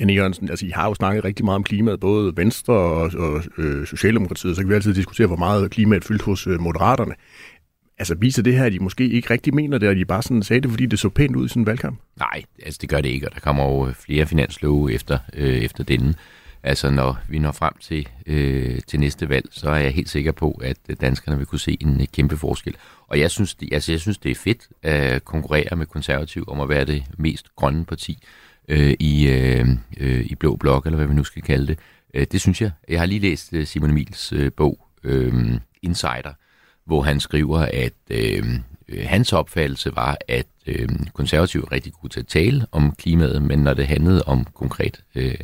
[0.00, 3.42] Janne Jørgensen, altså I har jo snakket rigtig meget om klimaet, både Venstre og, og
[3.58, 7.14] øh, Socialdemokratiet, så kan vi altid diskutere, hvor meget klimaet fyldt hos øh, Moderaterne.
[8.00, 10.42] Altså viser det her, at de måske ikke rigtig mener det, og de bare sådan
[10.42, 12.00] sagde det, fordi det så pænt ud i sådan en valgkamp?
[12.18, 15.84] Nej, altså det gør det ikke, og der kommer jo flere finanslove efter, øh, efter
[15.84, 16.14] denne.
[16.62, 20.32] Altså når vi når frem til, øh, til næste valg, så er jeg helt sikker
[20.32, 22.76] på, at øh, danskerne vil kunne se en øh, kæmpe forskel.
[23.08, 26.60] Og jeg synes, det, altså, jeg synes, det er fedt at konkurrere med konservativ om
[26.60, 28.22] at være det mest grønne parti
[28.68, 29.68] øh, i, øh,
[30.00, 31.78] øh i Blå Blok, eller hvad vi nu skal kalde det.
[32.32, 32.70] Det synes jeg.
[32.88, 36.32] Jeg har lige læst Simon Emils bog, øh, Insider,
[36.86, 38.44] hvor han skriver, at øh,
[38.88, 43.42] øh, hans opfattelse var, at øh, konservative er rigtig gode til at tale om klimaet,
[43.42, 45.34] men når det handlede om konkret, øh,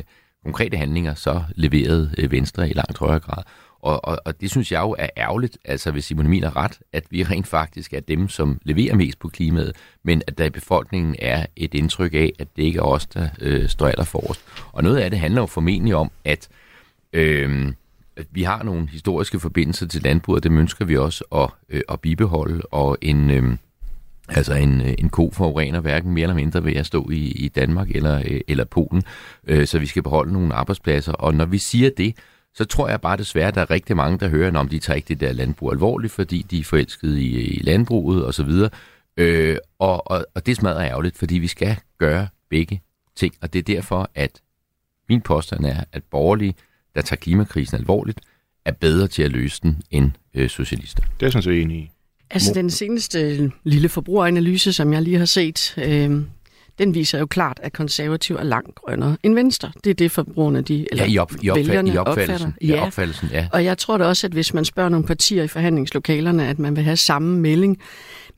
[0.43, 3.43] konkrete handlinger, så leverede øh, Venstre i langt højere grad.
[3.79, 6.79] Og, og, og det synes jeg jo er ærgerligt, altså hvis Simon Emil har ret,
[6.93, 10.49] at vi rent faktisk er dem, som leverer mest på klimaet, men at der i
[10.49, 14.41] befolkningen er et indtryk af, at det ikke er os, der øh, står allerforrest.
[14.71, 16.47] Og noget af det handler jo formentlig om, at
[17.13, 17.73] øh,
[18.31, 22.61] vi har nogle historiske forbindelser til landbruget, det ønsker vi også at, øh, at bibeholde,
[22.61, 23.57] og en, øh,
[24.29, 27.47] altså en, øh, en ko forurener hverken mere eller mindre ved at stå i, i
[27.47, 29.03] Danmark eller, øh, eller Polen,
[29.47, 32.15] øh, så vi skal beholde nogle arbejdspladser, og når vi siger det,
[32.53, 34.95] så tror jeg bare desværre, at der er rigtig mange, der hører, om de tager
[34.95, 38.49] ikke det der landbrug alvorligt, fordi de er forelskede i, i landbruget osv.,
[39.17, 42.81] øh, og, og, og det smadrer ærgerligt, fordi vi skal gøre begge
[43.15, 44.41] ting, og det er derfor, at
[45.09, 46.55] min påstand er, at borgerlige
[46.97, 48.19] der tager klimakrisen alvorligt,
[48.65, 51.01] er bedre til at løse den end øh, socialister.
[51.01, 51.91] Det er jeg sådan set enig i.
[52.29, 56.21] Altså den seneste lille forbrugeranalyse, som jeg lige har set, øh,
[56.79, 59.71] den viser jo klart, at konservativ er langt grønnere end venstre.
[59.83, 62.47] Det er det, forbrugerne de, eller ja, i, op, i, opfald, vælgerne i opfattelsen.
[62.47, 62.75] opfatter.
[62.75, 62.85] Ja.
[62.85, 63.47] opfattelsen, ja.
[63.51, 66.75] Og jeg tror da også, at hvis man spørger nogle partier i forhandlingslokalerne, at man
[66.75, 67.79] vil have samme melding.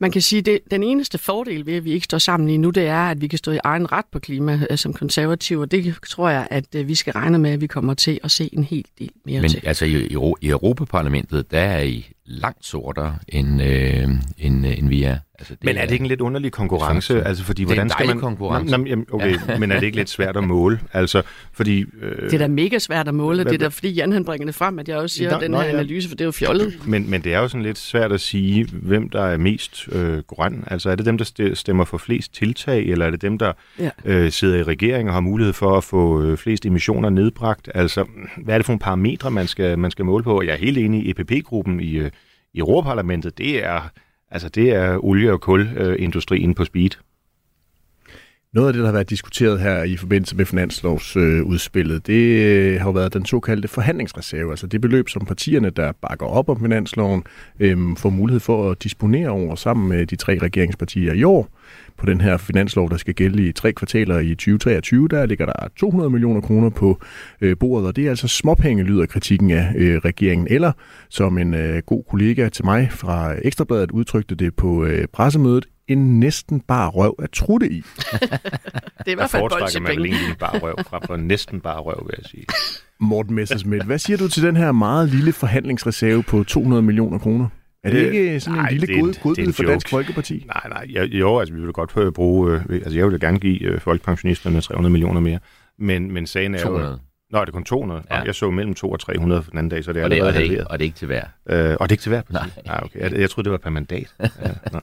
[0.00, 2.58] Man kan sige, at det, den eneste fordel ved, at vi ikke står sammen lige
[2.58, 5.60] nu, det er, at vi kan stå i egen ret på klima øh, som konservative,
[5.60, 8.30] og det tror jeg, at øh, vi skal regne med, at vi kommer til at
[8.30, 9.66] se en hel del mere Men til.
[9.66, 14.88] altså i, i, i Europaparlamentet, der er I langt sortere, end, øh, end, øh, end
[14.88, 15.18] vi er.
[15.38, 17.14] Altså, det men er det ikke en lidt underlig konkurrence?
[17.14, 18.18] Det er, altså, fordi, det er hvordan en skal man...
[18.20, 18.76] konkurrence.
[18.78, 19.58] Nå, jamen, okay, ja.
[19.58, 20.80] men er det ikke lidt svært at måle?
[20.92, 21.84] Altså, fordi...
[22.02, 24.24] Øh, det er da mega svært at måle, hvad, det er da fordi Jan han
[24.24, 25.68] bringer det frem, at jeg også siger, Nå, at den her ja.
[25.68, 26.78] analyse, for det er jo fjollet.
[26.86, 30.18] Men, men det er jo sådan lidt svært at sige, hvem der er mest øh,
[30.18, 30.64] grøn.
[30.66, 33.52] Altså er det dem, der st- stemmer for flest tiltag, eller er det dem, der
[33.78, 33.90] Ja.
[34.04, 37.70] øh, sidder i regering og har mulighed for at få øh, flest emissioner nedbragt?
[37.74, 38.04] Altså,
[38.44, 40.42] hvad er det for nogle parametre, man skal, man skal måle på?
[40.42, 42.10] Jeg er helt enig i EPP-gruppen i, øh, i
[42.54, 43.38] Europaparlamentet.
[43.38, 43.80] Det er,
[44.30, 46.90] altså, det er olie- og kulindustrien på speed.
[48.54, 52.80] Noget af det, der har været diskuteret her i forbindelse med finanslovsudspillet, øh, det øh,
[52.80, 56.60] har jo været den såkaldte forhandlingsreserve, altså det beløb, som partierne, der bakker op om
[56.60, 57.24] finansloven,
[57.60, 61.48] øhm, får mulighed for at disponere over sammen med de tre regeringspartier i år.
[61.96, 65.68] På den her finanslov, der skal gælde i tre kvartaler i 2023, der ligger der
[65.76, 67.00] 200 millioner kroner på
[67.40, 70.46] øh, bordet, og det er altså småpenge, lyder kritikken af øh, regeringen.
[70.50, 70.72] Eller,
[71.08, 76.20] som en øh, god kollega til mig fra Ekstrabladet udtrykte det på øh, pressemødet, en
[76.20, 77.82] næsten bare røv at trutte i.
[78.98, 81.60] Det er i hvert fald foretrækker man vel egentlig en bare røv frem for næsten
[81.60, 82.44] bare røv, vil jeg sige.
[83.10, 87.48] Morten Messersmith, hvad siger du til den her meget lille forhandlingsreserve på 200 millioner kroner?
[87.84, 89.62] Er det Øh, ikke sådan en nej, lille en- god, det er godbid for.
[89.62, 90.44] Dansk Folkeparti?
[90.46, 93.20] Nej, nej, jeg, jo, altså vi vil godt prøve at bruge, øh, altså jeg vil
[93.20, 95.38] gerne give øh, folkepensionisterne 300 millioner mere,
[95.78, 96.96] men, men sagen er jo...
[97.30, 97.32] 200.
[97.32, 98.02] Nå, er det kun 200?
[98.10, 98.20] Ja.
[98.22, 100.22] Jeg så mellem 200 og 300 for den anden dag, så det er Og det,
[100.22, 100.68] og, allerede det er ikke, halveret.
[100.68, 101.24] og det er ikke til hver.
[101.70, 102.42] Øh, og det er ikke til hver Nej.
[102.42, 102.60] parti?
[102.66, 103.00] Nej, okay.
[103.00, 104.14] Jeg, jeg troede, det var per mandat.
[104.20, 104.26] ja,
[104.72, 104.80] nå.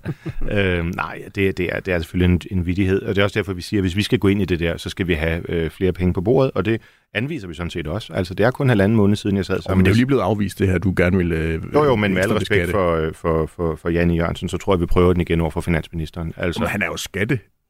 [0.52, 3.40] øh, nej, det, det, er, det er selvfølgelig en, en vidighed, og det er også
[3.40, 5.14] derfor, vi siger, at hvis vi skal gå ind i det der, så skal vi
[5.14, 6.82] have øh, flere penge på bordet, og det
[7.14, 8.14] anviser vi sådan set også.
[8.14, 9.98] Altså, det er kun halvanden måned siden, jeg sad Oh, sammen men det er jo
[9.98, 11.32] lige blevet afvist, det her, du gerne vil...
[11.32, 12.72] Øh, Jo, jo, men med al respekt beskatte.
[12.72, 15.52] for, øh, for, for, for Janne Jørgensen, så tror jeg, vi prøver den igen over
[15.52, 16.34] for finansministeren.
[16.38, 16.98] Altså, Men han er jo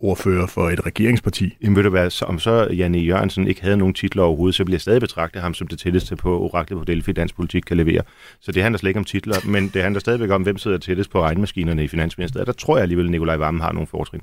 [0.08, 1.58] skatteordfører for et regeringsparti.
[1.64, 4.66] Jamen ved du hvad, så, om så Janne Jørgensen ikke havde nogen titler overhovedet, så
[4.66, 7.78] bliver jeg stadig betragte ham som det tætteste på oraklet på Delphi, dansk politik kan
[7.78, 8.02] levere.
[8.40, 11.10] Så det handler slet ikke om titler, men det handler stadigvæk om, hvem sidder tættest
[11.12, 12.48] på regnmaskinerne i Finansministeriet.
[12.48, 14.22] Der tror jeg alligevel, at Nikolaj Vammen har nogle fortrin.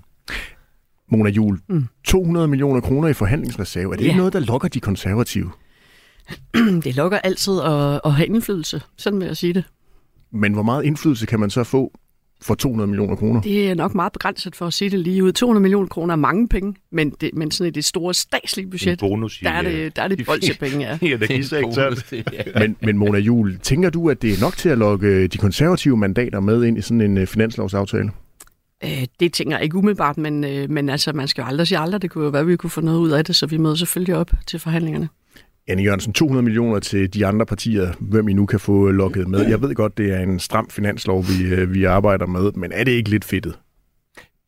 [1.10, 1.86] Mona Jul, mm.
[2.04, 3.92] 200 millioner kroner i forhandlingsreserve.
[3.92, 4.08] Er det Ja.
[4.08, 5.50] ikke noget, der lokker de konservative?
[6.84, 9.64] Det lukker altid at, at have indflydelse, sådan vil jeg sige det.
[10.32, 11.92] Men hvor meget indflydelse kan man så få
[12.44, 13.40] for 200 millioner kroner?
[13.40, 15.32] Det er nok meget begrænset for at sige det lige ud.
[15.32, 19.02] 200 millioner kroner er mange penge, men, det, men sådan i det store statslige budget,
[19.02, 20.98] En bonus der er øh, det, der er det bolsjepenge, ja.
[21.06, 21.96] i energisektoren.
[22.54, 25.96] Men, men Mona Jul, tænker du, at det er nok til at lokke de konservative
[25.96, 28.10] mandater med ind i sådan en øh, finanslovsaftale?
[28.84, 31.78] Øh, det tænker jeg ikke umiddelbart, men, øh, men altså, man skal jo aldrig sige
[31.78, 32.02] aldrig.
[32.02, 33.74] Det kunne jo være, at vi kunne få noget ud af det, så vi møder
[33.74, 35.08] selvfølgelig op til forhandlingerne.
[35.68, 39.48] Anne Jørgensen, 200 millioner til de andre partier, hvem I nu kan få lukket med.
[39.48, 42.84] Jeg ved godt, det er en stram finanslov, vi, øh, vi arbejder med, men er
[42.84, 43.58] det ikke lidt fedtet?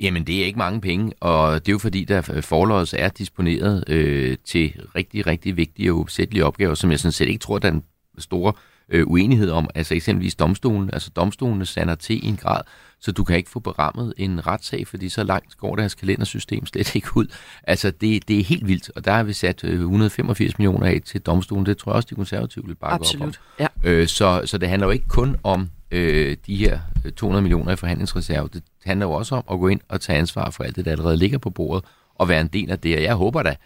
[0.00, 3.08] Jamen, det er ikke mange penge, og det er jo fordi, der øh, forlås er
[3.08, 7.58] disponeret øh, til rigtig, rigtig vigtige og opsættelige opgaver, som jeg sådan set ikke tror,
[7.58, 7.84] der er en
[8.18, 8.75] store øh,
[9.06, 9.70] uenighed om.
[9.74, 10.90] Altså eksempelvis domstolen.
[10.92, 12.60] Altså domstolene sander til i en grad,
[13.00, 16.94] så du kan ikke få berammet en retssag, fordi så langt går deres kalendersystem slet
[16.94, 17.26] ikke ud.
[17.62, 21.00] Altså, det, det er helt vildt, og der har vi sat øh, 185 millioner af
[21.04, 21.66] til domstolen.
[21.66, 23.28] Det tror jeg også, de konservative vil bakke op om.
[23.28, 23.66] Absolut, ja.
[23.84, 26.78] Øh, så, så det handler jo ikke kun om øh, de her
[27.16, 28.48] 200 millioner i forhandlingsreserve.
[28.52, 30.90] Det handler jo også om at gå ind og tage ansvar for alt det, der
[30.90, 32.96] allerede ligger på bordet, og være en del af det.
[32.96, 33.56] Og jeg håber da,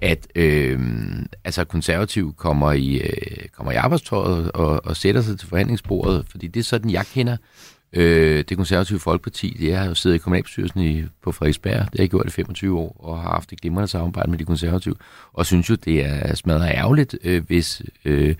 [0.00, 0.80] at øh,
[1.44, 6.46] altså konservativ kommer i, øh, kommer i arbejdstøjet og, og sætter sig til forhandlingsbordet, fordi
[6.46, 7.36] det er sådan, jeg kender
[7.92, 9.68] øh, det konservative folkeparti.
[9.68, 12.78] Jeg har jo siddet i kommunalbestyrelsen i, på Frederiksberg, det har jeg gjort i 25
[12.78, 14.94] år, og har haft et glimrende samarbejde med de konservative,
[15.32, 18.34] og synes jo, det er smadret ærgerligt, øh, hvis øh,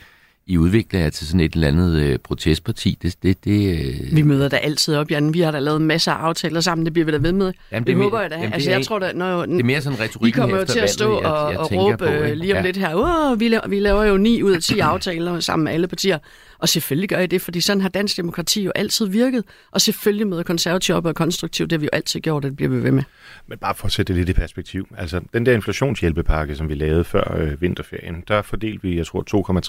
[0.51, 2.99] i udvikler jer til sådan et eller andet øh, protestparti.
[3.03, 5.35] Det, det, det, øh, Vi møder da altid op, Jan.
[5.35, 7.53] Vi har da lavet masser af aftaler sammen, det bliver vi da ved med.
[7.73, 8.37] Jamen, det, det er håber jeg da.
[8.37, 10.79] jamen, altså, jeg tror da, når, det er mere sådan I retorikken kommer jo til
[10.79, 12.35] at stå valget, jeg- og, jeg og råbe på, på, ikke?
[12.35, 12.63] lige om Ja.
[12.63, 12.95] lidt her.
[13.33, 16.19] Åh, vi, laver, vi laver jo 9 ud af 10 aftaler sammen med alle partier.
[16.59, 19.44] Og selvfølgelig gør I det, fordi sådan har dansk demokrati jo altid virket.
[19.71, 21.66] Og selvfølgelig møder konservativ op og konstruktivt, konstruktiv.
[21.68, 23.03] Det har vi jo altid gjort, og det bliver vi ved med.
[23.47, 24.88] Men bare for at sætte det lidt i perspektiv.
[24.97, 29.25] Altså, den der inflationshjælpepakke, som vi lavede før øh, vinterferien, der fordelte vi, jeg tror,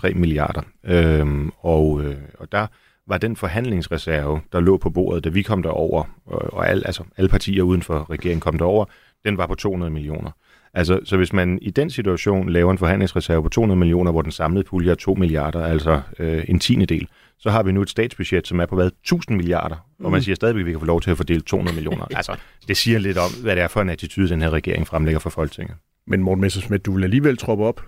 [0.10, 0.62] 2,3 milliarder.
[0.84, 2.68] Øhm, og, øh, og der
[3.08, 7.04] var den forhandlingsreserve, der lå på bordet, da vi kom derover, og, og al, altså,
[7.18, 8.86] alle partier uden for regeringen kom derover,
[9.26, 10.32] den var på 200 millioner.
[10.80, 14.32] Altså, så hvis man i den situation laver en forhandlingsreserve på 200 millioner, hvor den
[14.32, 17.08] samlede pulje er 2 milliarder, altså øh, en tiende del,
[17.40, 18.88] så har vi nu et statsbudget, som er på hvad?
[18.88, 21.76] 1000 milliarder, og man siger stadigvæk, at vi kan få lov til at fordele 200
[21.76, 22.06] millioner.
[22.16, 22.36] Altså,
[22.68, 25.30] det siger lidt om, hvad det er for en attitude, den her regering fremlægger for
[25.30, 25.76] Folketinget.
[26.08, 27.82] Men Morten Messersmith, du vil alligevel troppe op.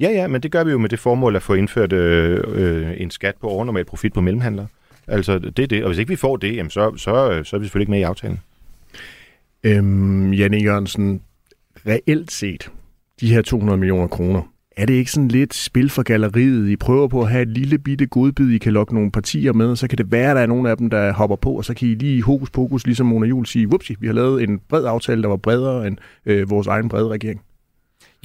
[0.00, 2.92] Ja, ja, men det gør vi jo med det formål at få indført øh, øh,
[2.96, 4.66] en skat på overnormal profit på mellemhandlere.
[5.06, 5.82] Altså, det er det.
[5.82, 7.04] Og hvis ikke vi får det, jamen, så, så,
[7.44, 8.40] så er vi selvfølgelig ikke med i aftalen.
[9.64, 11.22] Øhm, Janne Jørgensen,
[11.86, 12.70] reelt set,
[13.20, 14.42] de her 200 millioner kroner,
[14.76, 16.68] er det ikke sådan lidt spil for galleriet?
[16.68, 19.66] I prøver på at have et lille bitte godbid, I kan lokke nogle partier med,
[19.66, 21.64] og så kan det være, at der er nogle af dem, der hopper på, og
[21.64, 24.60] så kan I lige hokus pokus, ligesom Mona Juhl, sige, whoopsie, vi har lavet en
[24.68, 27.40] bred aftale, der var bredere end øh, vores egen brede regering.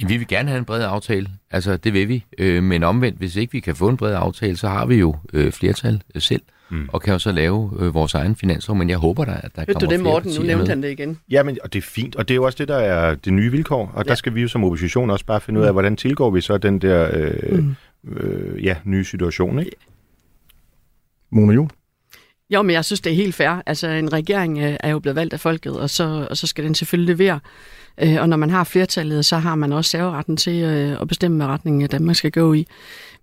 [0.00, 1.28] Jamen, vi vil gerne have en bred aftale.
[1.50, 2.24] Altså, det vil vi.
[2.38, 5.16] Øh, men omvendt, hvis ikke vi kan få en bred aftale, så har vi jo
[5.32, 6.88] øh, flertal øh, selv, mm.
[6.92, 8.76] og kan jo så lave øh, vores egen finanslov.
[8.76, 10.32] Men jeg håber da, at der Ved kommer du det, flere Morten?
[10.38, 10.68] Nu nævnte med.
[10.68, 11.18] han det igen.
[11.30, 13.32] Ja, men, og det er fint, og det er jo også det, der er det
[13.32, 14.08] nye vilkår, og ja.
[14.08, 16.58] der skal vi jo som opposition også bare finde ud af, hvordan tilgår vi så
[16.58, 17.76] den der øh, mm.
[18.08, 19.72] øh, ja, nye situation, ikke?
[21.30, 21.68] Mona Jul?
[22.50, 23.62] Jo, men jeg synes, det er helt fair.
[23.66, 26.64] Altså, en regering øh, er jo blevet valgt af folket, og så, og så skal
[26.64, 27.40] den selvfølgelig levere.
[28.00, 31.36] Øh, Og når man har flertallet, så har man også serveretten til øh, at bestemme,
[31.36, 32.66] hvad retningen Danmark skal gå i.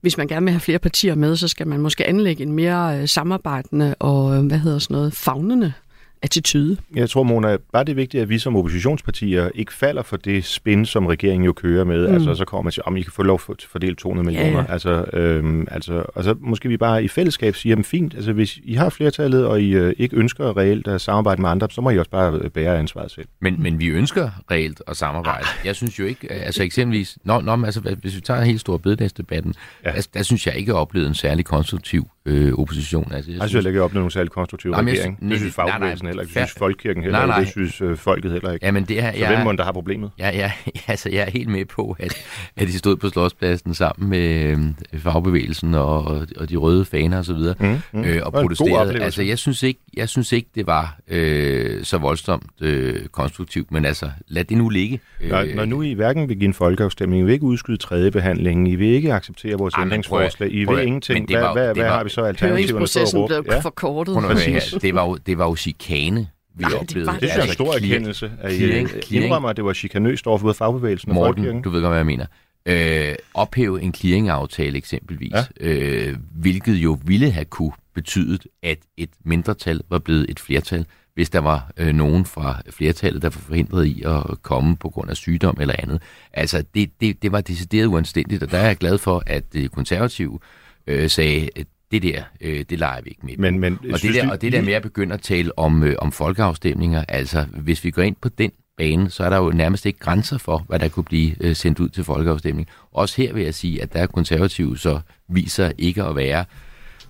[0.01, 2.99] Hvis man gerne vil have flere partier med, så skal man måske anlægge en mere
[2.99, 5.73] øh, samarbejdende og, øh, hvad hedder sådan noget, fagnende
[6.21, 6.77] attitude.
[6.95, 10.45] Jeg tror, Mona, bare det er vigtigt, at vi som oppositionspartier ikke falder for det
[10.45, 12.07] spin, som regeringen jo kører med.
[12.07, 12.13] Mm.
[12.13, 14.39] Altså, så kommer man til, om I kan få lov for at fordele 200 Ja,
[14.43, 14.65] millioner.
[14.67, 14.73] ja.
[14.73, 18.59] Altså, øhm, altså, og så måske vi bare i fællesskab siger, jamen fint, altså hvis
[18.63, 21.89] I har flertallet, og I øh, ikke ønsker reelt at samarbejde med andre, så må
[21.89, 23.25] I også bare øh, bære ansvaret selv.
[23.41, 25.45] Men, men vi ønsker reelt at samarbejde.
[25.65, 28.77] Jeg synes jo ikke, altså eksempelvis, når, når, man- altså, hvis vi tager helt stor
[28.77, 29.53] bededagsdebatten,
[29.85, 29.91] Ja.
[29.95, 30.01] ja.
[30.13, 33.11] der, synes jeg ikke, oplevet en særlig konstruktiv øh, opposition.
[33.13, 35.17] Altså, Jeg synes heller ikke, jeg opnød nogen særlig konstruktiv Nej, jeg regering.
[35.19, 36.33] synes- Det synes fagbevægelsen heller ikke.
[36.39, 37.39] Det synes Folkekirken heller ikke.
[37.41, 38.65] Det synes øh, folket heller ikke.
[38.65, 40.11] Jamen det her, Så jeg, hvem må der har problemet?
[40.19, 40.51] Ja, ja,
[40.87, 42.13] altså, jeg er helt med på, at,
[42.55, 44.57] at de stod på slotspladsen sammen med
[44.93, 46.03] øh, fagbevægelsen og,
[46.37, 47.31] og de røde faner osv.
[47.31, 48.99] Og, Mm, mm, øh, og protesterede.
[49.03, 53.85] Altså, jeg synes ikke, jeg synes ikke det var øh, så voldsomt øh, konstruktivt, men
[53.85, 54.99] altså, lad det nu ligge.
[55.29, 58.67] Når, når nu I hverken vil give en folkeafstemning, I vil ikke udskyde tredje behandling,
[58.71, 61.27] I vil ikke acceptere vores at- ændringsforslag, I vil at- ingenting.
[61.29, 63.43] Hvad, har vi så alternativerne at Høringsprocessen råbe?
[63.43, 63.59] blev Ja.
[63.59, 64.15] forkortet.
[64.15, 64.71] Præcis.
[64.71, 64.79] her.
[64.79, 67.11] det, var jo, det var jo chikane, vi Nej, det oplevede.
[67.11, 69.55] Det synes jeg er en stor clear- erkendelse, at I clearing- øh, clearing- indrømmer, at
[69.57, 72.25] det var chikanøst over for både fagbevægelsen og Morten, du ved godt, hvad jeg mener.
[72.65, 75.43] Øh, ophæve en clearingaftale eksempelvis, Ja.
[75.61, 75.73] ja.
[76.09, 81.29] øh, hvilket jo ville have kunne betydet, at et mindretal var blevet et flertal, hvis
[81.29, 85.15] der var øh, nogen fra flertallet, der var forhindret i at komme på grund af
[85.17, 86.01] sygdom eller andet.
[86.33, 89.71] Altså, det, det, det var decideret uanstændigt, og der er jeg glad for, at det
[89.71, 90.39] konservative
[90.87, 93.37] øh, sagde, at det der, øh, det leger vi ikke med.
[93.37, 95.83] Men, men, og, det der, du- og det der med at begynde at tale om,
[95.83, 99.51] øh, om folkeafstemninger, altså hvis vi går ind på den bane, så er der jo
[99.51, 102.67] nærmest ikke grænser for, hvad der kunne blive øh, sendt ud til folkeafstemning.
[102.91, 106.45] Også her vil jeg sige, at der er konservative så viser ikke at være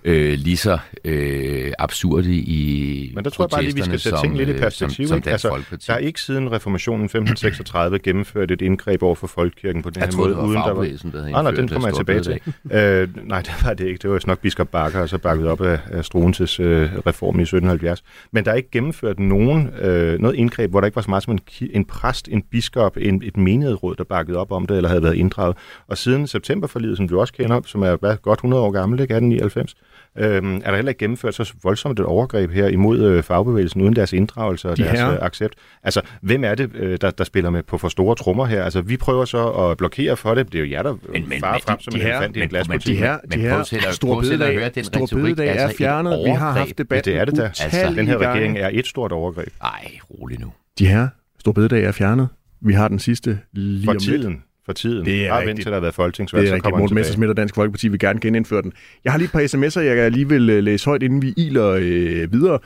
[0.06, 4.18] øh, lige så øh, absurde i Men der tror jeg bare lige, vi skal sætte
[4.22, 5.06] ting lidt i øh, perspektiv.
[5.06, 5.30] Som, som ikke?
[5.30, 5.86] Altså, Folkeparti.
[5.86, 10.06] der er ikke siden reformationen 1536 gennemført et indgreb over for folkekirken på den Jeg
[10.06, 10.68] her troede, måde, det var uden der var...
[10.68, 12.40] fagbevægelsen, der havde Ah, nej, den kommer jeg tilbage til.
[12.72, 13.98] Øh, nej, det var det ikke.
[14.02, 17.42] Det var nok biskop Bakker, og så bakket op af, af Struenses øh, reform i
[17.42, 18.02] 1770.
[18.32, 21.22] Men der er ikke gennemført nogen, øh, noget indgreb, hvor der ikke var så meget
[21.22, 24.88] som en, en præst, en biskop, en, et menighedsråd, der bakkede op om det, eller
[24.88, 25.56] havde været inddraget.
[25.88, 29.14] Og siden septemberforliget, som du også kender, som er hvad, godt 100 år gammel, ikke?
[29.14, 29.74] 1899,
[30.18, 33.96] øhm, er der heller ikke gennemført så voldsomt et overgreb her imod øh, fagbevægelsen, uden
[33.96, 35.54] deres inddragelse og De deres her- øh, accept.
[35.82, 38.64] Altså, hvem er det, øh, der, der spiller med på for store trommer her?
[38.64, 40.52] Altså, vi prøver så at blokere for det.
[40.52, 42.12] Det er jo jer, der Men- men- farer men frem de- som de en her-
[42.16, 42.86] elefant i en men- glasbutik.
[42.86, 45.22] De her, Men de her selv at- store bededag, den store retorik.
[45.24, 46.20] bededag Altså, er et fjernet.
[46.24, 47.42] Vi har haft debatten det er det da.
[47.42, 49.48] Altså, Den her regering er et stort overgreb.
[49.62, 50.52] Ej, rolig nu.
[50.78, 51.08] De her
[51.40, 52.28] store bededag er fjernet.
[52.60, 54.04] Vi har den sidste lige For om lidt.
[54.04, 54.42] tiden.
[54.66, 55.06] For tiden.
[55.06, 55.56] Det er Bare rigtigt.
[55.56, 56.94] til der har været folketingsvalg, Det er så kommer Morten.
[56.94, 58.72] Messersmith og Dansk Folkeparti vil gerne genindføre den.
[59.04, 61.68] Jeg har lige et par sms'er, jeg lige vil øh, læse højt, inden vi iler
[61.80, 62.58] øh, videre.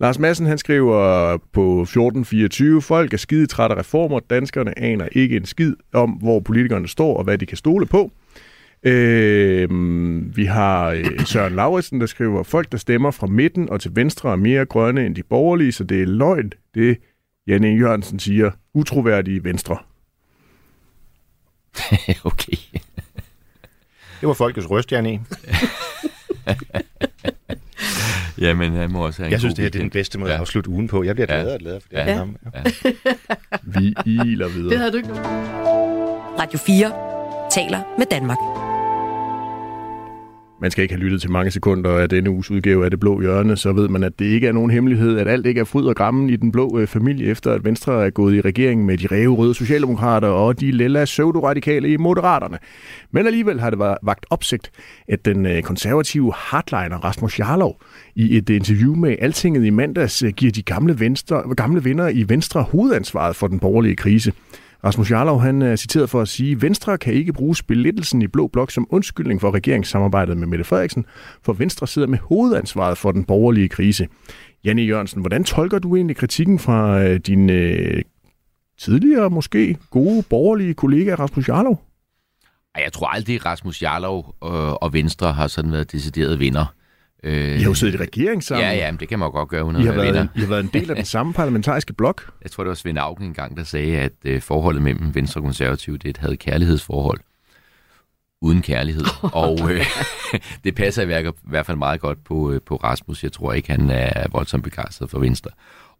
[0.00, 4.20] Lars Madsen, han skriver på 1424, folk er skide trætte af reformer.
[4.30, 8.10] Danskerne aner ikke en skid om, hvor politikerne står og hvad de kan stole på.
[8.82, 9.68] Øh,
[10.36, 14.32] vi har øh, Søren Lauritsen, der skriver, folk, der stemmer fra midten og til venstre
[14.32, 16.52] er mere grønne end de borgerlige, så det er løgn.
[16.74, 16.98] Det
[17.46, 19.76] Janne Jørgensen siger, utroværdige venstre.
[22.24, 22.56] okay.
[24.20, 25.20] Det var folkets røst, Janne.
[28.38, 30.18] Jamen, han må også have en Jeg synes, god det her det er den bedste
[30.18, 30.34] måde Ja.
[30.34, 31.02] at afslutte ugen på.
[31.04, 31.34] Jeg bliver Ja.
[31.34, 31.96] gladere og gladere for det.
[31.96, 32.04] Ja.
[32.04, 32.26] her.
[32.54, 32.62] Ja.
[33.80, 34.70] Vi iler videre.
[34.70, 35.08] Det havde du ikke.
[36.38, 36.92] Radio 4
[37.50, 38.38] taler med Danmark.
[40.60, 43.20] Man skal ikke have lyttet til mange sekunder af denne uges udgave af Det Blå
[43.20, 45.84] Hjørne, så ved man, at det ikke er nogen hemmelighed, at alt ikke er fryd
[45.84, 48.98] og grammen i den blå øh, familie, efter at Venstre er gået i regering med
[48.98, 52.58] de ræve-røde socialdemokrater og de lilla pseudo-radikale i Moderaterne.
[53.10, 54.70] Men alligevel har det været vagt opsigt,
[55.08, 57.80] at den øh, konservative hardliner Rasmus Jarlov
[58.14, 62.24] i et interview med Altinget i mandags øh, giver de gamle, venstre, gamle venner i
[62.28, 64.32] Venstre hovedansvaret for den borgerlige krise.
[64.84, 68.26] Rasmus Jarlov han øh, er citeret for at sige, Venstre kan ikke bruge splittelsen i
[68.26, 71.06] Blå Blok som undskyldning for regeringssamarbejdet med Mette Frederiksen,
[71.42, 74.08] for Venstre sidder med hovedansvaret for den borgerlige krise.
[74.64, 78.02] Janne Jørgensen, hvordan tolker du egentlig kritikken fra øh, din øh,
[78.78, 81.82] tidligere, måske gode borgerlige kollega Rasmus Jarlov?
[82.76, 86.74] Jeg tror aldrig, Rasmus Jarlov øh, og Venstre har sådan været decideret vinder.
[87.24, 88.66] Øh, I har jo siddet i regering sammen.
[88.66, 90.46] Ja, ja, men det kan man jo godt gøre, uden I har, været, I har
[90.46, 92.30] været en del af den samme parlamentariske blok.
[92.42, 95.44] Jeg tror, det var Svend Augen engang, der sagde, at øh, forholdet mellem Venstre og
[95.44, 97.20] Konservative, det et havde kærlighedsforhold
[98.40, 99.04] uden kærlighed.
[99.32, 99.86] og øh,
[100.64, 103.22] det passer i hvert fald meget godt på, øh, på Rasmus.
[103.22, 105.50] Jeg tror ikke, han er voldsomt begejstret for Venstre.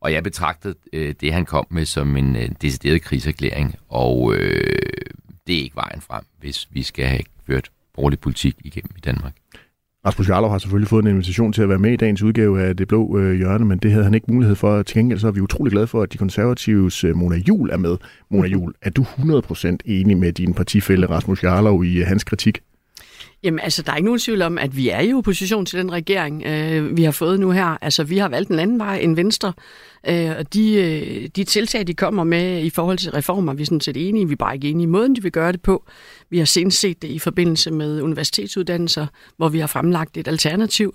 [0.00, 4.78] Og jeg betragtede øh, det, han kom med, som en øh, decideret kriserklæring, og øh,
[5.46, 9.32] det er ikke vejen frem, hvis vi skal have ført borgerlig politik igennem i Danmark.
[10.06, 12.76] Rasmus Jarlov har selvfølgelig fået en invitation til at være med i dagens udgave af
[12.76, 14.82] Det Blå øh, Hjørne, men det havde han ikke mulighed for.
[14.82, 17.76] Til gengæld så er vi utrolig glade for, at de konservatives øh, Mona Jul er
[17.76, 17.96] med.
[18.30, 22.60] Mona Jul, er du 100% enig med din partifælle Rasmus Jarlov i øh, hans kritik?
[23.42, 25.92] Jamen, altså, der er ikke nogen tvivl om, at vi er i opposition til den
[25.92, 27.78] regering, øh, vi har fået nu her.
[27.84, 29.52] Altså, vi har valgt en anden vej end Venstre,
[30.08, 33.66] øh, og de, øh, de tiltag, de kommer med i forhold til reformer, vi er
[33.66, 34.26] sådan set enige.
[34.26, 35.84] Vi er bare ikke enige i måden, de vil gøre det på.
[36.30, 40.94] Vi har senest set det i forbindelse med universitetsuddannelser, hvor vi har fremlagt et alternativ.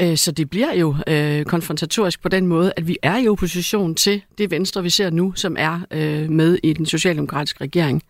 [0.00, 3.94] Øh, Så det bliver jo øh, konfrontatorisk på den måde, at vi er i opposition
[3.94, 8.02] til det Venstre, vi ser nu, som er øh, med i den socialdemokratiske regering.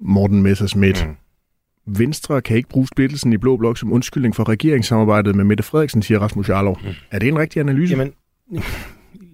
[0.00, 1.06] Morten Messerschmidt.
[1.06, 1.14] Mm.
[1.86, 1.98] Mm.
[1.98, 6.02] Venstre kan ikke bruge splittelsen i Blå Blok som undskyldning for regeringssamarbejdet med Mette Frederiksen,
[6.02, 6.78] siger Rasmus Jarlov.
[6.82, 6.88] Mm.
[7.10, 7.90] Er det en rigtig analyse?
[7.90, 8.14] Jamen,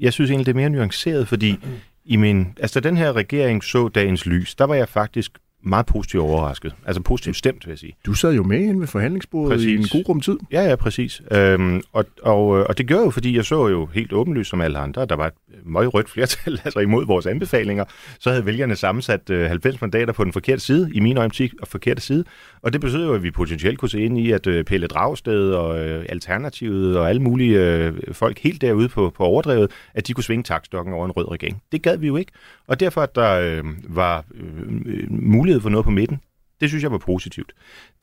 [0.01, 1.59] jeg synes egentlig, det er mere nuanceret, fordi
[2.05, 6.23] i min, altså, den her regering så dagens lys, der var jeg faktisk meget positivt
[6.23, 6.75] overrasket.
[6.87, 7.97] Altså positivt stemt, vil jeg sige.
[8.07, 9.69] Du sad jo med inde ved forhandlingsbordet Præcis.
[9.69, 10.39] i en god rum tid.
[10.53, 11.23] Ja, ja, præcis.
[11.31, 14.79] Øhm, og, og, og det gør jo, fordi jeg så jo helt åbenlyst som alle
[14.79, 15.33] andre, der var et
[15.65, 17.85] meget rødt flertal altså imod vores anbefalinger.
[18.19, 21.69] Så havde vælgerne sammensat øh, 90 mandater på den forkerte side, i min øjeblik og
[21.69, 22.25] forkerte side.
[22.63, 25.51] Og det betyder jo, at vi potentielt kunne se ind i, at øh, Pelle Dragsted
[25.53, 30.13] og øh, Alternativet og alle mulige øh, folk helt derude på, på overdrevet, at de
[30.13, 31.63] kunne svinge takstokken over en rød regering.
[31.73, 32.33] Det gad vi jo ikke.
[32.67, 36.21] Og derfor, at der øh, var øh, mulighed for noget på midten,
[36.61, 37.53] det synes jeg var positivt.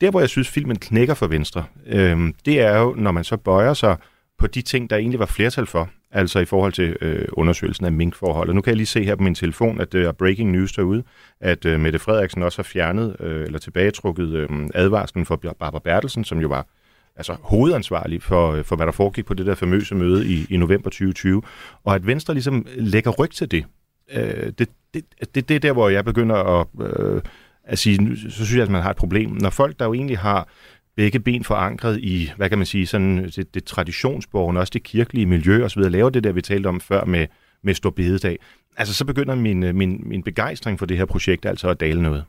[0.00, 3.36] Der, hvor jeg synes, filmen knækker for Venstre, øh, det er jo, når man så
[3.36, 3.96] bøjer sig
[4.38, 7.92] på de ting, der egentlig var flertal for altså i forhold til øh, undersøgelsen af
[7.92, 8.48] minkforhold.
[8.48, 10.72] Og nu kan jeg lige se her på min telefon, at det er breaking news
[10.72, 11.02] derude,
[11.40, 16.24] at øh, Mette Frederiksen også har fjernet øh, eller tilbagetrukket øh, advarslen for Barbara Bertelsen,
[16.24, 16.66] som jo var
[17.16, 20.56] altså hovedansvarlig for, øh, for, hvad der foregik på det der famøse møde i, i
[20.56, 21.42] november 2020.
[21.84, 23.64] Og at Venstre ligesom lægger ryg til det,
[24.12, 25.04] øh, det, det,
[25.34, 27.22] det, det er der, hvor jeg begynder at, øh,
[27.64, 29.30] at sige, så synes jeg, at man har et problem.
[29.30, 30.48] Når folk, der jo egentlig har
[30.96, 35.26] begge ben forankret i, hvad kan man sige, sådan det, det traditionsborgen, også det kirkelige
[35.26, 37.26] miljø osv., laver det der, vi talte om før med,
[37.62, 38.38] med Stor Bededag,
[38.76, 42.02] altså så begynder min, øh, min, min begejstring for det her projekt altså at dale
[42.02, 42.24] noget.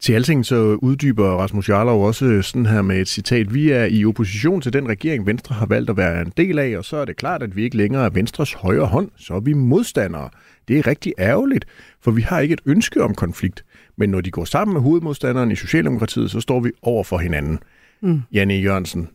[0.00, 3.54] Til alting så uddyber Rasmus Jarlov også sådan her med et citat.
[3.54, 6.78] Vi er i opposition til den regering, Venstre har valgt at være en del af,
[6.78, 9.40] og så er det klart, at vi ikke længere er Venstres højre hånd, så er
[9.40, 10.30] vi modstandere.
[10.68, 11.64] Det er rigtig ærgerligt,
[12.00, 13.64] for vi har ikke et ønske om konflikt.
[13.96, 17.58] Men når de går sammen med hovedmodstanderen i Socialdemokratiet, så står vi over for hinanden.
[18.00, 18.22] Mm.
[18.32, 19.08] Janne Jørgensen,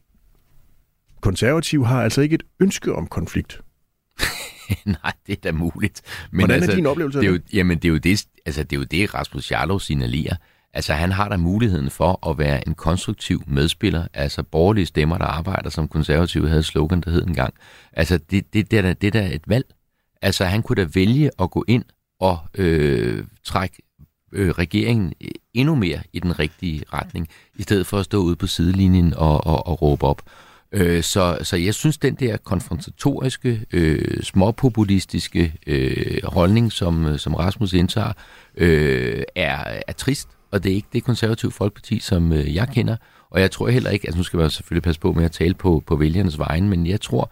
[1.22, 3.62] konservativ har altså ikke et ønske om konflikt.
[4.86, 6.02] Nej, det er da muligt.
[6.32, 8.26] Men Hvordan altså, er din oplevelse det af er jo, Jamen, det er jo det,
[8.46, 10.36] altså, det, er jo det Rasmus Jarlov signalerer.
[10.74, 15.26] Altså, han har da muligheden for at være en konstruktiv medspiller, altså borgerlige stemmer, der
[15.26, 17.54] arbejder, som konservative havde slogan, der hed engang.
[17.94, 19.66] Altså, det, det, det, er da, det er da et valg.
[20.22, 21.84] Altså, han kunne da vælge at gå ind
[22.20, 23.78] og øh, trække
[24.34, 28.36] øh, regeringen øh, endnu mere i den rigtige retning, i stedet for at stå ude
[28.36, 30.22] på sidelinjen og, og, og råbe op.
[30.72, 37.36] Øh, så, så jeg synes, den der konfrontatoriske, øh, småpopulistiske øh, holdning, som, øh, som
[37.36, 38.14] Rasmus indtager,
[38.58, 42.96] øh, er, er trist, og det er ikke det konservative folkeparti, som øh, jeg kender.
[43.30, 45.54] Og jeg tror heller ikke, altså nu skal man selvfølgelig passe på med at tale
[45.54, 47.32] på, på vælgernes vegne, men jeg tror,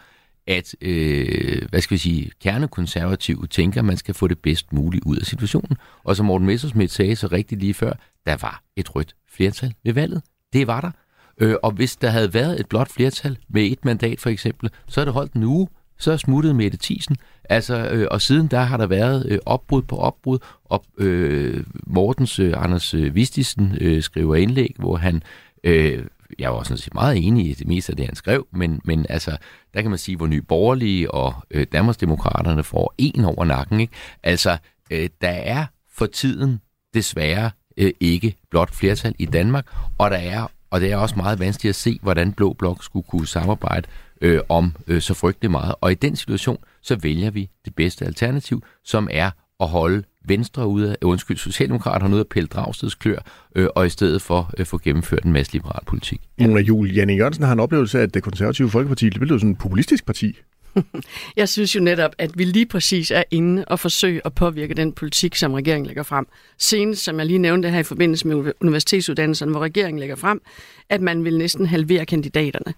[0.50, 5.04] at, øh, hvad skal vi sige, kernekonservative tænker, at man skal få det bedst muligt
[5.06, 5.78] ud af situationen.
[6.04, 7.93] Og som Morten Messersmith sagde så rigtigt lige før,
[8.26, 10.22] der var et rødt flertal ved valget.
[10.54, 10.91] Det var der.
[11.38, 15.02] Øh, og hvis der havde været et blot flertal med et mandat for eksempel, så
[15.02, 17.18] er det holdt en uge, så er smuttet Mette Thiesen.
[17.50, 22.39] Altså, øh, og siden der har der været øh, opbrud på opbrud, og øh, Mortens
[22.39, 25.24] øh, Anders øh, Vistisen øh, skriver indlæg, hvor han
[25.64, 26.06] øh,
[26.40, 29.06] jeg var sådan set meget enig i det meste af det, han skrev, men, men
[29.10, 29.38] altså,
[29.74, 33.80] der kan man sige, hvor nye borgerlige og øh, Danmarksdemokraterne får en over nakken.
[33.80, 33.94] Ikke?
[34.24, 34.58] Altså,
[34.92, 36.62] øh, der er for tiden
[36.94, 39.68] desværre øh, ikke blot flertal i Danmark,
[39.98, 43.08] og der er og det er også meget vanskeligt at se, hvordan Blå Blok skulle
[43.10, 43.88] kunne samarbejde
[44.22, 45.76] øh, om øh, så frygtelig meget.
[45.82, 50.68] Og i den situation, så vælger vi det bedste alternativ, som er at holde Venstre
[50.68, 53.20] ud af, undskyld, Socialdemokraterne ud af Pelle Dragsteds klør,
[53.55, 56.22] øh, og i stedet for øh, få gennemført en masse liberal politik.
[56.39, 59.51] Mona Jul, Janne Jørgensen har en oplevelse af, at det konservative folkeparti det blev sådan
[59.51, 60.36] et populistisk parti.
[61.38, 64.93] Jeg synes jo netop, at vi lige præcis er inde og forsøge at påvirke den
[64.93, 66.28] politik, som regeringen lægger frem.
[66.57, 70.41] Senest, som jeg lige nævnte her i forbindelse med universitetsuddannelserne, hvor regeringen lægger frem,
[70.89, 72.74] at man vil næsten halvere kandidaterne.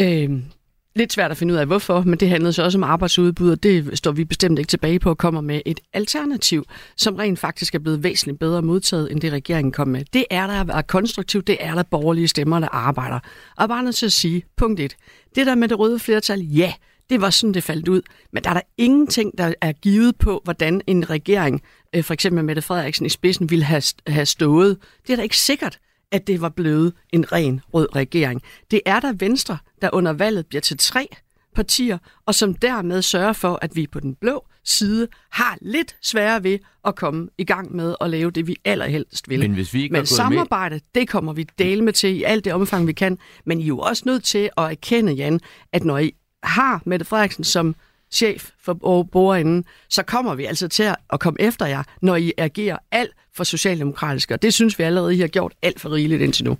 [0.00, 0.30] Øh,
[0.98, 3.62] lidt svært at finde ud af, hvorfor, men det handlede så også om arbejdsudbud, og
[3.62, 6.64] det står vi bestemt ikke tilbage på at komme med et alternativ,
[6.96, 10.04] som rent faktisk er blevet væsentligt bedre modtaget, end det regeringen kom med.
[10.12, 13.18] Det er der at være konstruktivt, det er der borgerlige stemmer, der arbejder.
[13.56, 14.96] Og bare nødt til at sige, punkt et,
[15.34, 16.72] det der med det røde flertal, ja,
[17.10, 18.02] det var sådan, det faldt ud.
[18.32, 21.62] Men der er der ingenting, der er givet på, hvordan en regering,
[21.94, 24.78] øh, for eksempel Mette Frederiksen i spidsen, ville have, have stået.
[25.06, 25.78] Det er da ikke sikkert
[26.12, 28.42] at det var blevet en ren rød regering.
[28.70, 31.08] Det er der Venstre, der under valget bliver til tre
[31.54, 36.44] partier, og som dermed sørger for, at vi på den blå side har lidt sværere
[36.44, 39.38] ved at komme i gang med at lave det, vi allerhelst vil.
[39.38, 40.80] Men, hvis vi ikke Men samarbejde, med...
[40.94, 43.18] det kommer vi dele med til i alt det omfang, vi kan.
[43.44, 45.40] Men I er jo også nødt til at erkende, Jan,
[45.72, 47.74] at når I har Mette Frederiksen som
[48.10, 52.78] chef for bordenden, så kommer vi altså til at komme efter jer, når I agerer
[52.90, 56.44] alt for socialdemokratisk, og det synes vi allerede, I har gjort alt for rigeligt indtil
[56.44, 56.58] nu.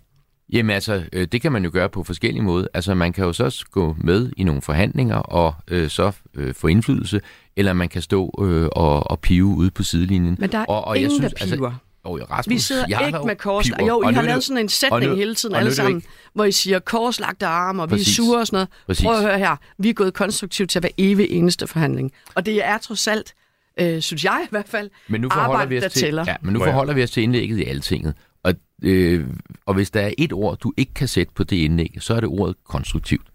[0.53, 2.67] Jamen altså, øh, det kan man jo gøre på forskellige måder.
[2.75, 6.55] Altså, man kan jo så også gå med i nogle forhandlinger og øh, så øh,
[6.55, 7.21] få indflydelse,
[7.57, 10.37] eller man kan stå øh, og, og pive ude på sidelinjen.
[10.41, 11.67] Men der er og, og ingen, jeg synes, der piver.
[11.67, 13.69] Altså, Oh, Rasmus, vi sidder ikke med kors.
[13.71, 16.03] Jo, I har lavet sådan en sætning hele tiden alle sammen,
[16.35, 18.07] hvor I siger korslagte arme, og Præcis.
[18.07, 18.69] vi er sure og sådan noget.
[18.87, 19.05] Præcis.
[19.05, 19.57] Prøv at høre her.
[19.79, 22.13] Vi er gået konstruktivt til hver evig eneste forhandling.
[22.35, 23.35] Og det er trods alt,
[23.81, 26.25] øh, synes jeg i hvert fald, men nu forholder arbejde, vi os der til, tæller.
[26.27, 28.15] Ja, men nu forholder vi os til indlægget i Altinget.
[28.43, 29.27] Og, øh,
[29.67, 32.21] og hvis der er et ord, du ikke kan sætte på det indlæg, så er
[32.21, 33.27] det ordet konstruktivt.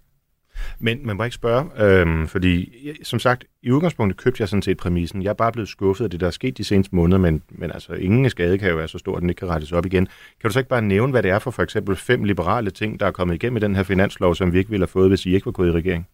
[0.80, 4.78] Men man må ikke spørge, øhm, fordi som sagt, i udgangspunktet købte jeg sådan set
[4.78, 5.24] præmissen.
[5.24, 7.72] Jeg er bare blevet skuffet af det, der er sket de seneste måneder, men, men
[7.72, 10.06] altså ingen skade kan jo være så stor, at den ikke kan rettes op igen.
[10.42, 13.00] Kan du så ikke bare nævne, hvad det er for for eksempel fem liberale ting,
[13.00, 15.26] der er kommet igennem i den her finanslov, som vi ikke ville have fået, hvis
[15.26, 16.08] I ikke var gået i regering?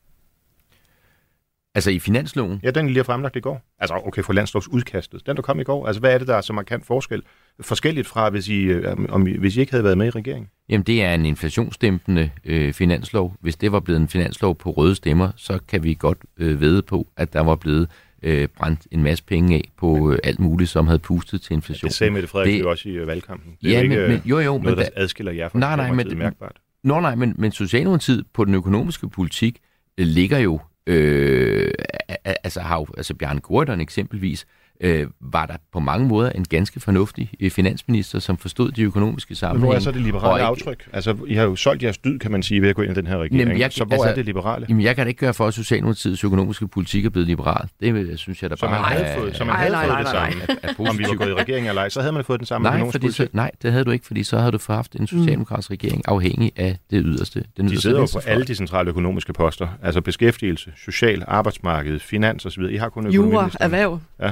[1.75, 2.59] Altså i finansloven?
[2.63, 3.61] Ja, den lige har fremlagt i går.
[3.79, 5.25] Altså, okay, for landslovsudkastet.
[5.25, 5.87] Den, der kom i går.
[5.87, 7.23] Altså, hvad er det, der er så markant forskel?
[7.61, 10.49] Forskelligt fra, hvis I, øh, om, I- hvis I ikke havde været med i regeringen?
[10.69, 13.35] Jamen, det er en inflationsdæmpende øh, finanslov.
[13.41, 16.81] Hvis det var blevet en finanslov på røde stemmer, så kan vi godt øh, vede
[16.81, 17.87] på, at der var blevet
[18.23, 21.87] øh, brændt en masse penge af på øh, alt muligt, som havde pustet til inflation.
[21.87, 23.53] Det sagde Mette Frederiksen Det- jo også i øh, valgkampen.
[23.61, 25.49] Det er Ja, ikke men- øh, men- jo, jo, men noget, der da- adskiller jer
[25.49, 26.55] fra Nej, nej, men- mærkbart.
[26.83, 29.59] Nå nej, men, men Socialdemokratiet på den økonomiske politik
[29.97, 31.71] øh, ligger jo, øh,
[32.43, 34.45] altså har jo, altså Bjarne Gordon eksempelvis,
[34.83, 39.29] øh, var der på mange måder en ganske fornuftig øh, finansminister, som forstod de økonomiske
[39.31, 39.65] Men sammenhænge.
[39.67, 40.89] hvor er så det liberale ikke- aftryk?
[40.93, 42.95] Altså, I har jo solgt jeres dyd, kan man sige, ved at gå ind i
[42.95, 43.39] den her regering.
[43.39, 44.65] Jamen, jeg- så hvor altså- er det liberale?
[44.69, 47.67] Jamen, jeg kan da ikke gøre for, at Socialdemokratiets økonomiske politik er blevet liberal.
[47.81, 49.83] Det synes jeg da Så bare man havde er, fået, så man Ej, havde nej,
[49.85, 50.43] fået nej, det nej, samme.
[50.63, 52.45] er, er Om vi var gået i regering eller ej, så havde man fået den
[52.47, 53.33] samme Nej, økonomiske fordi så, politik.
[53.35, 56.77] nej, det havde du ikke, fordi så havde du haft en socialdemokratisk regering afhængig af
[56.91, 57.39] det yderste.
[57.57, 59.67] Den De yderste sidder jo på alle de centrale økonomiske poster.
[59.83, 62.61] Altså beskæftigelse, social, arbejdsmarked, finans osv.
[62.71, 63.73] I har kun Jura, økonomiministeren.
[63.73, 63.99] erhverv.
[64.19, 64.27] Nå,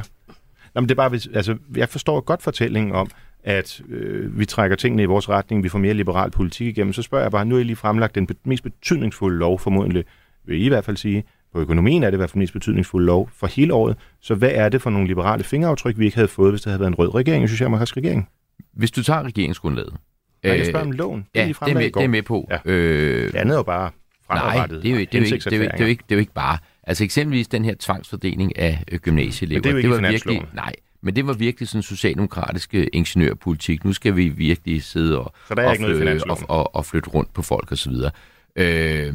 [0.82, 3.10] men det er bare, altså, jeg forstår godt fortællingen om,
[3.44, 6.94] at øh, vi trækker tingene i vores retning, vi får mere liberal politik igennem.
[6.94, 10.06] Så spørger jeg bare, nu har I lige fremlagt den mest betydningsfulde lov, formodentlig,
[10.46, 11.24] vil I i hvert fald sige.
[11.54, 13.98] På økonomien er det i hvert fald den mest betydningsfulde lov for hele året.
[14.22, 16.80] Så hvad er det for nogle liberale fingeraftryk, vi ikke havde fået, hvis det havde
[16.80, 18.30] været en rød regering, en socialdemokratisk regering?
[18.74, 19.94] Hvis du tager regeringsgrundlaget.
[20.44, 21.20] Nej, jeg øh, spørger om loven.
[21.20, 22.48] Det, Ja, er I det er, med, det er med på.
[22.52, 22.58] Ja.
[22.72, 23.92] Øh, Det andet er jo bare
[24.30, 24.84] nej, fremadrettet.
[24.84, 26.04] det er, jo, det, er jo ikke, det, er jo, ikke- det, er jo ikke,
[26.10, 26.58] det er jo ikke bare.
[26.88, 29.58] Altså eksempelvis den her tvangsfordeling af øh, gymnasieelever.
[29.60, 32.74] Men det er jo ikke i var virkelig, nej, men det var virkelig sådan socialdemokratisk
[32.94, 33.86] ingeniørpolitik.
[33.86, 36.86] Nu skal vi virkelig sidde og, Så der er og, ikke noget og, og, og
[36.86, 37.92] flytte rundt på folk osv.
[38.56, 39.14] Øh,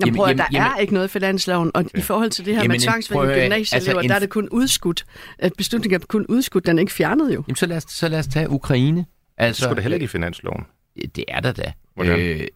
[0.00, 2.54] Jamen, prøv, at, der jamen, er ikke noget i finansloven, og i forhold til det
[2.54, 5.04] her Jamen, med at- gymnasieelever, altså, en- der er det kun udskudt.
[5.38, 7.44] At beslutningen er kun udskudt, den er ikke fjernet jo.
[7.48, 8.98] Jamen, så lad os, så lad os tage Ukraine.
[8.98, 9.06] Det
[9.38, 10.64] Altså, skulle da heller ikke i finansloven.
[11.14, 11.72] Det er der da.
[11.94, 12.18] Hvordan?
[12.20, 12.46] Øh,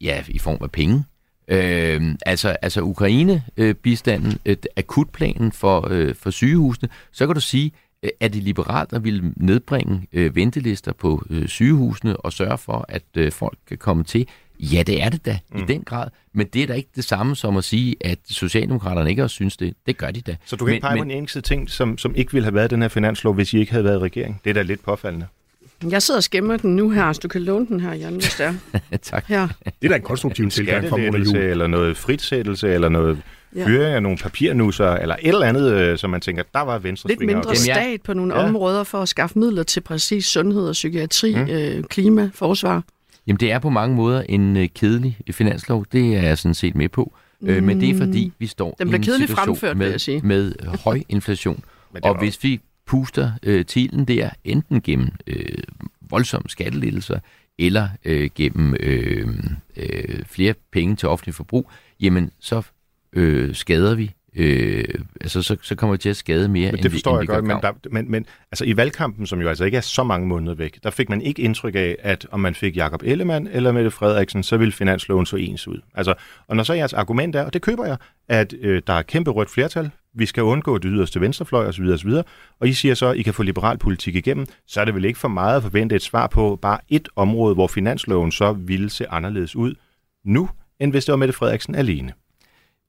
[0.00, 1.04] ja, i form af penge.
[1.48, 7.72] Øh, altså, altså Ukraine-bistanden, øh, akutplanen for, øh, for sygehusene, så kan du sige,
[8.02, 12.84] øh, er det liberalt at ville nedbringe øh, ventelister på øh, sygehusene og sørge for,
[12.88, 14.26] at øh, folk kan komme til?
[14.60, 15.62] Ja, det er det da, mm.
[15.62, 16.08] i den grad.
[16.32, 19.56] Men det er da ikke det samme som at sige, at Socialdemokraterne ikke også synes
[19.56, 19.74] det.
[19.86, 20.36] Det gør de da.
[20.44, 22.70] Så du kan ikke pege på en eneste ting, som, som ikke ville have været
[22.70, 24.40] den her finanslov, hvis I ikke havde været i regering.
[24.44, 25.26] Det er da lidt påfaldende.
[25.90, 28.34] Jeg sidder og skæmmer den nu her, så du kan låne den her, Jan, hvis
[28.34, 28.54] det er.
[29.02, 29.24] tak.
[29.28, 29.48] Her.
[29.64, 31.36] Det er da en konstruktiv tilgang fra Mona Juhl.
[31.36, 33.18] eller noget fritsættelse, eller noget
[33.56, 33.66] Ja.
[33.66, 37.08] fyring af nogle papirnusser, eller et eller andet, øh, som man tænker, der var venstre
[37.08, 38.46] Lidt mindre jeg- stat på nogle Ja.
[38.48, 41.40] områder for at skaffe midler til præcis sundhed og psykiatri, mm.
[41.50, 42.82] øh, klima, forsvar.
[43.26, 45.84] Jamen, det er på mange måder en øh, kedelig finanslov.
[45.92, 47.14] Det er jeg sådan set med på.
[47.42, 50.20] Øh, men det er fordi, vi står Den i en situation fremført, med, jeg sige.
[50.24, 51.64] med øh, høj inflation.
[52.02, 55.58] Og var- hvis vi puster øh, tilen der, enten gennem øh,
[56.00, 57.18] voldsomme skattelettelser,
[57.58, 59.28] eller øh, gennem øh,
[59.76, 61.70] øh, flere penge til offentlig forbrug,
[62.00, 62.62] jamen så
[63.12, 64.14] øh, skader vi.
[64.36, 64.84] Øh,
[65.20, 67.18] altså, så, så kommer vi til at skade mere, Men end det vi, forstår end
[67.18, 69.80] jeg vi godt, men, der, men, men altså, i valgkampen, som jo altså ikke er
[69.80, 73.02] så mange måneder væk, der fik man ikke indtryk af, at om man fik Jakob
[73.04, 75.80] Ellemann eller Mette Frederiksen, så ville finansloven så ens ud.
[75.94, 76.14] Altså,
[76.46, 77.96] og når så jeres argument er, og det køber jeg,
[78.28, 81.84] at øh, der er kæmpe rødt flertal, vi skal undgå det yderste venstrefløj osv.
[81.84, 82.10] osv.,
[82.60, 85.04] og I siger så, at I kan få liberal politik igennem, så er det vel
[85.04, 88.90] ikke for meget at forvente et svar på bare et område, hvor finansloven så ville
[88.90, 89.74] se anderledes ud
[90.24, 90.48] nu,
[90.80, 92.12] end hvis det var Mette Frederiksen alene.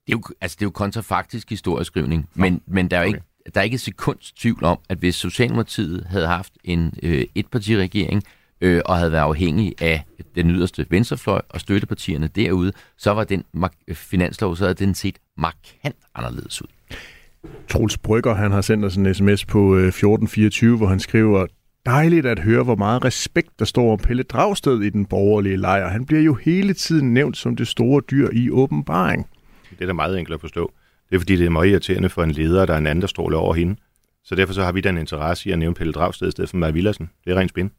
[0.08, 3.22] Det er jo, altså, det er jo kontrafaktisk historieskrivning, men, men der er jo ikke,
[3.54, 8.24] der er ikke et sekunds tvivl om, at hvis Socialdemokratiet havde haft en øh, etpartiregering
[8.62, 10.04] øh, og havde været afhængig af
[10.36, 13.44] den yderste venstrefløj og støttepartierne derude, så var den
[13.94, 16.68] finanslov, så havde den set markant anderledes ud.
[17.70, 21.46] Troels Brygger, han har sendt os en sms på øh, 1424, hvor han skriver,
[21.86, 25.88] Dejligt at høre, hvor meget respekt der står om Pelle Dragsted i den borgerlige lejr.
[25.88, 29.28] Han bliver jo hele tiden nævnt som det store dyr i åbenbaring.
[29.70, 30.74] Det er da meget enkelt at forstå.
[31.10, 33.08] Det er fordi, det er meget irriterende for en leder, der er en anden, der
[33.08, 33.76] stråler over hende.
[34.24, 36.58] Så derfor så har vi den interesse i at nævne Pelle Dragsted i stedet for
[36.58, 37.10] Maja Villersen.
[37.26, 37.72] Det er rent spin.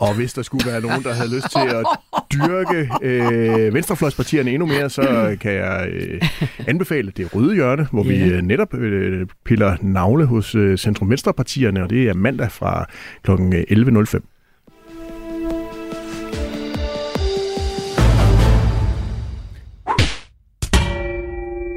[0.00, 1.86] Og hvis der skulle være nogen, der havde lyst til at
[2.32, 6.22] dyrke øh, venstrefløjspartierne endnu mere, så kan jeg øh,
[6.66, 11.82] anbefale det røde hjørne, hvor vi øh, netop øh, piller navle hos øh, Centrum Venstrepartierne,
[11.82, 12.86] og det er mandag fra
[13.22, 13.30] kl.
[13.30, 14.39] 11.05.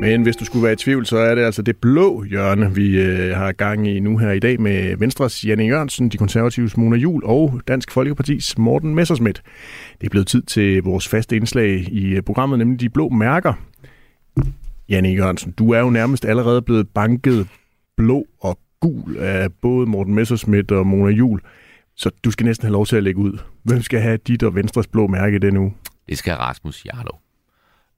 [0.04, 3.02] Men hvis du skulle være i tvivl, så er det altså det blå hjørne, vi
[3.02, 6.98] øh, har gang i nu her i dag med Venstres Janne Jørgensen, de konservatives Mona
[6.98, 9.42] Jul og Dansk Folkepartis Morten Messersmith.
[10.02, 13.54] Det er blevet tid til vores faste indslag i øh, programmet, nemlig de blå mærker.
[14.90, 17.48] Janne Jørgensen, du er jo nærmest allerede blevet banket
[17.98, 21.42] blå og gul af både Morten Messersmith og Mona Jul.
[21.96, 23.38] Så du skal næsten have lov til at lægge ud.
[23.64, 25.74] Hvem skal have dit og Venstres blå mærke i den uge?
[26.10, 27.23] Det skal Rasmus Jarlov.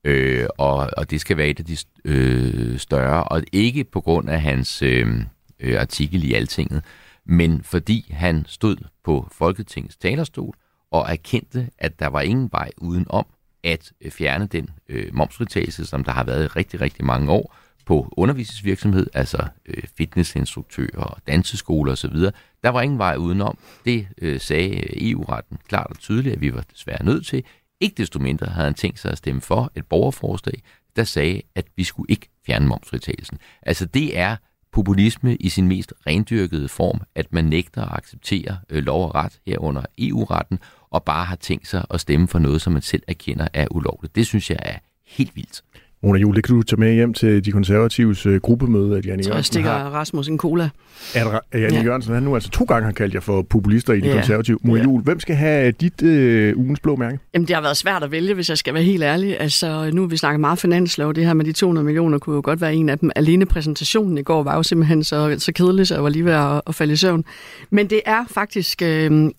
[0.05, 4.29] Øh, og, og det skal være et af de øh, større, og ikke på grund
[4.29, 5.21] af hans øh,
[5.59, 6.83] øh, artikel i Altinget,
[7.25, 10.55] men fordi han stod på Folketingets talerstol
[10.91, 13.25] og erkendte, at der var ingen vej udenom
[13.63, 17.55] at øh, fjerne den øh, momsfritagelse, som der har været i rigtig, rigtig mange år
[17.85, 22.15] på undervisningsvirksomhed, altså øh, fitnessinstruktører, danseskoler osv.
[22.63, 23.57] Der var ingen vej udenom.
[23.85, 27.43] Det øh, sagde øh, EU-retten klart og tydeligt, at vi var desværre nødt til.
[27.79, 30.63] Ikke desto mindre havde han tænkt sig at stemme for et borgerforslag,
[30.95, 33.37] der sagde, at vi skulle ikke fjerne momsfritagelsen.
[33.61, 34.35] Altså det er
[34.71, 39.39] populisme i sin mest rendyrkede form, at man nægter at acceptere øh, lov og ret
[39.45, 40.59] herunder EU-retten,
[40.89, 44.15] og bare har tænkt sig at stemme for noget, som man selv erkender er ulovligt.
[44.15, 45.63] Det synes jeg er helt vildt.
[46.03, 49.23] Mona Jule, det kan du tage med hjem til de konservatives uh, gruppemøde, at Janne
[49.23, 49.89] Så jeg Jørgensen stikker har.
[49.89, 50.69] Rasmus en cola.
[51.15, 51.83] At, at Janne Ja.
[51.83, 54.13] Jørgensen, han nu altså to gange har kaldt jer for populister i de Ja.
[54.13, 54.59] konservative.
[54.63, 54.83] Mona Ja.
[54.85, 57.19] Jule, hvem skal have dit uh, ugens blå mærke?
[57.33, 59.39] Jamen, det har været svært at vælge, hvis jeg skal være helt ærlig.
[59.39, 61.13] Altså, nu vi snakket meget finanslov.
[61.13, 63.11] Det her med de 200 millioner kunne jo godt være en af dem.
[63.15, 66.33] Alene præsentationen i går var jo simpelthen så, så kedelig, så jeg var lige ved
[66.33, 67.23] at, at falde i søvn.
[67.69, 69.29] Men det er faktisk øh,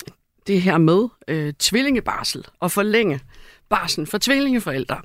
[0.46, 3.20] det her med øh, tvillingebarsel og forlænge
[3.70, 4.96] barsel for tvillingeforældre.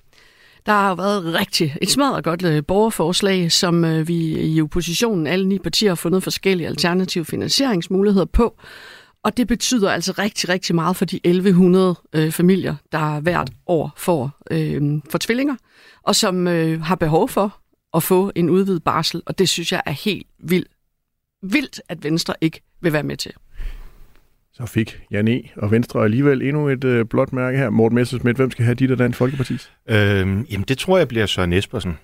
[0.65, 4.15] Der har jo været rigtig et smadret godt øh, borgerforslag, som øh, vi
[4.53, 8.57] i oppositionen, alle ni partier, har fundet forskellige alternative finansieringsmuligheder på.
[9.23, 13.93] Og det betyder altså rigtig, rigtig meget for de 1100 øh, familier, der hvert år
[13.97, 15.55] får, øh, for tvillinger,
[16.03, 17.57] og som øh, har behov for
[17.93, 19.21] at få en udvidet barsel.
[19.25, 20.67] Og det synes jeg er helt vildt,
[21.43, 23.31] vildt at Venstre ikke vil være med til.
[24.53, 25.49] Så fik Janne E.
[25.55, 27.69] og Venstre alligevel endnu et uh, blåt mærke her.
[27.69, 29.71] Morten Messersmith, hvem skal have dit og Dansk Folkepartis?
[29.89, 31.97] Øhm, jamen, det tror jeg bliver Søren Espersen.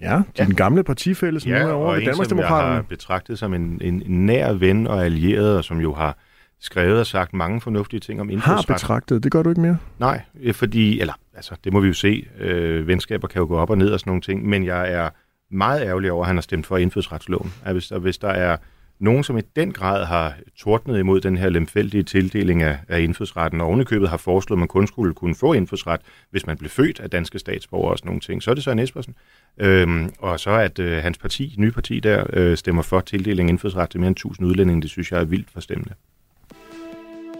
[0.00, 2.82] Ja, din gamle partifælle, som nu er over ved og en, som jeg har Danmarksdemokraterne.
[2.88, 6.18] betragtet som en, en, nær ven og allieret, og som jo har
[6.60, 8.66] skrevet og sagt mange fornuftige ting om Har indfødsret.
[8.66, 9.78] betragtet, det gør du ikke mere.
[9.98, 12.26] Nej, øh, fordi, eller altså, det må vi jo se.
[12.38, 15.10] Øh, venskaber kan jo gå op og ned og sådan nogle ting, men jeg er
[15.50, 17.52] meget ærgerlig over, at han har stemt for indfødsretsloven.
[17.64, 18.56] At hvis, der, hvis der er
[18.98, 23.60] nogen, som i den grad har tordnet imod den her lemfældige tildeling af, af indfødsretten,
[23.60, 27.00] og ovenikøbet har foreslået, at man kun skulle kunne få indfødsret, hvis man blev født
[27.00, 29.14] af danske statsborgere og sådan nogle ting, så er det Søren Espersen.
[29.58, 33.52] Øhm, og så at øh, hans parti, nye parti der, øh, stemmer for tildeling af
[33.52, 35.94] indfødsret til mere end 1000 udlændinge, det synes jeg er vildt forstemmende.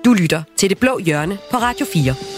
[0.05, 2.36] Du lytter til Det Blå Hjørne på Radio 4.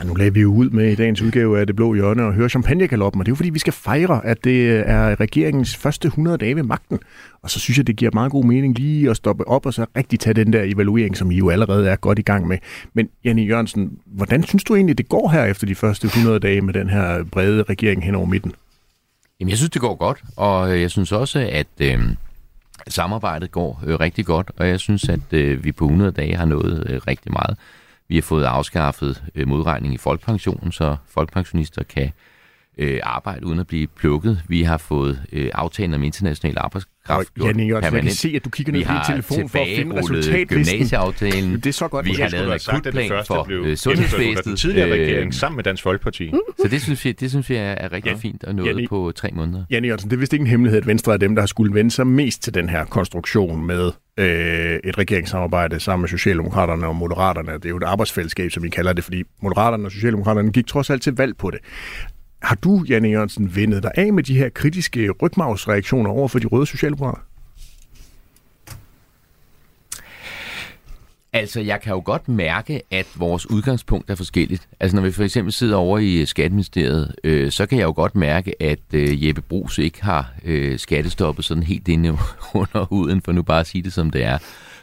[0.00, 2.32] Ja, nu lagde vi jo ud med i dagens udgave af Det Blå Hjørne og
[2.32, 6.06] høre champagnekaloppen, og det er jo fordi, vi skal fejre, at det er regeringens første
[6.06, 6.98] 100 dage ved magten.
[7.42, 9.86] Og så synes jeg, det giver meget god mening lige at stoppe op og så
[9.96, 12.58] rigtig tage den der evaluering, som I jo allerede er godt i gang med.
[12.94, 16.60] Men Janne Jørgensen, hvordan synes du egentlig, det går her efter de første 100 dage
[16.60, 18.52] med den her brede regering hen over midten?
[19.40, 21.98] Jamen, jeg synes, det går godt, og øh, jeg synes også, at øh,
[22.88, 26.44] samarbejdet går øh, rigtig godt, og jeg synes, at øh, vi på 100 dage har
[26.44, 27.56] nået øh, rigtig meget.
[28.10, 32.12] Vi har fået afskaffet øh, modregning i folkepensionen, så folkepensionister kan
[32.78, 34.42] øh, arbejde uden at blive plukket.
[34.48, 38.16] Vi har fået øh, aftalen om international arbejdskraft Og gjort Janne Jørgensen, jeg kan permanent.
[38.16, 40.46] se, at du kigger ned på din telefon for at finde resultatlisten.
[40.46, 41.54] gymnasieaftalen.
[41.54, 42.06] Det er så godt.
[42.06, 44.44] Vi har lavet en akutplan for blev øh, sundhedsvæsenet.
[44.44, 46.32] Den tidligere Øh, regering sammen med Dansk Folkeparti.
[46.62, 48.16] Så det synes jeg, det synes jeg er rigtig Ja.
[48.16, 49.64] fint at nå Janne- på tre måneder.
[49.70, 51.74] Janne Jørgensen, det er vist ikke en hemmelighed, at Venstre er dem, der har skulle
[51.74, 56.96] vende sig mest til den her konstruktion med øh, et regeringssamarbejde sammen med Socialdemokraterne og
[56.96, 57.52] Moderaterne.
[57.52, 60.90] Det er jo et arbejdsfællesskab, som vi kalder det, fordi Moderaterne og Socialdemokraterne gik trods
[60.90, 61.58] alt til valg på det.
[62.42, 66.46] Har du, Janne Jørgensen, vendet dig af med de her kritiske rygmavsreaktioner over for de
[66.46, 67.20] røde socialdemokrater?
[71.32, 74.68] Altså, jeg kan jo godt mærke, at vores udgangspunkt er forskelligt.
[74.80, 77.92] Altså, når vi for eksempel sidder over i øh, Skatteministeriet, øh, så kan jeg jo
[77.92, 82.08] godt mærke, at øh, Jeppe Brugs ikke har øh, skattestoppet sådan helt inde
[82.54, 84.38] under huden, for nu bare at sige det, som det er.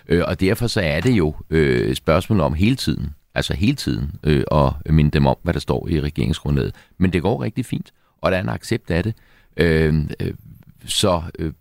[0.08, 4.11] Øh, og derfor så er det jo øh, spørgsmål om hele tiden, altså hele tiden,
[4.23, 6.75] øh, at minde dem om, hvad der står i regeringsgrundlaget.
[6.97, 9.13] Men det går rigtig fint, og der er en accept af det.
[9.57, 10.33] Øh, øh,
[10.85, 11.21] så...
[11.39, 11.53] Øh,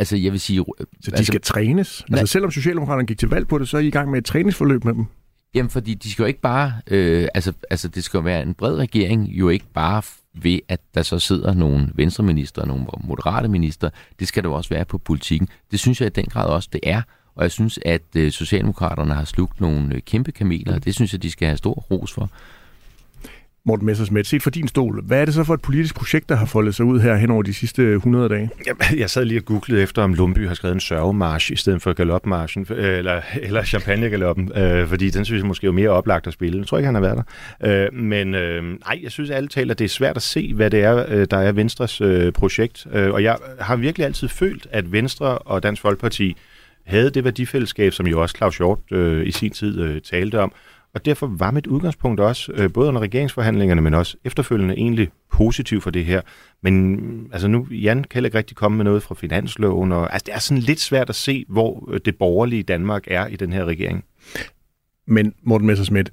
[0.00, 0.64] Altså, jeg vil sige...
[1.00, 2.04] Så de altså, skal trænes?
[2.12, 4.24] Altså selvom Socialdemokraterne gik til valg på det, så er I i gang med et
[4.24, 5.06] træningsforløb med dem?
[5.54, 6.72] Jamen, fordi de skal jo ikke bare...
[6.86, 10.02] Øh, altså, altså, det skal jo være en bred regering, jo ikke bare
[10.42, 13.90] ved, at der så sidder nogle venstreminister og nogle moderate minister.
[14.18, 15.48] Det skal det jo også være på politikken.
[15.70, 17.02] Det synes jeg i den grad også, det er.
[17.38, 21.12] Og jeg synes, at øh, Socialdemokraterne har slugt nogle øh, kæmpe kameler, og det synes
[21.12, 22.30] jeg, de skal have stor ros for.
[23.64, 26.34] Morten Messersmith, set fra din stol, hvad er det så for et politisk projekt, der
[26.34, 28.50] har foldet sig ud her hen over de sidste 100 dage?
[28.66, 31.82] Jamen, Jeg sad lige og googlede efter, om Lumby har skrevet en sørgemarsch i stedet
[31.82, 36.26] for galopmarchen, øh, eller, eller champagnegaloppen, øh, fordi den synes jeg måske er mere oplagt
[36.26, 36.58] at spille.
[36.58, 37.24] Jeg tror ikke, han har været
[37.60, 37.86] der.
[37.86, 40.82] Øh, men øh, nej, jeg synes alle taler, det er svært at se, hvad det
[40.82, 42.86] er, øh, der er Venstres øh, projekt.
[42.92, 46.36] Øh, og jeg har virkelig altid følt, at Venstre og Dansk Folkeparti
[46.88, 50.52] havde det værdifællesskab, som jo også Claus Hjort øh, i sin tid øh, talte om,
[50.94, 55.80] Og derfor var mit udgangspunkt også, øh, både under regeringsforhandlingerne, men også efterfølgende, egentlig positiv
[55.80, 56.20] for det her.
[56.62, 60.24] Men altså nu, Jan kan heller ikke rigtig komme med noget fra finansloven, og altså,
[60.26, 63.52] det er sådan lidt svært at se, hvor øh, det borgerlige Danmark er i den
[63.52, 64.04] her regering.
[65.06, 66.10] Men Morten Messersmith,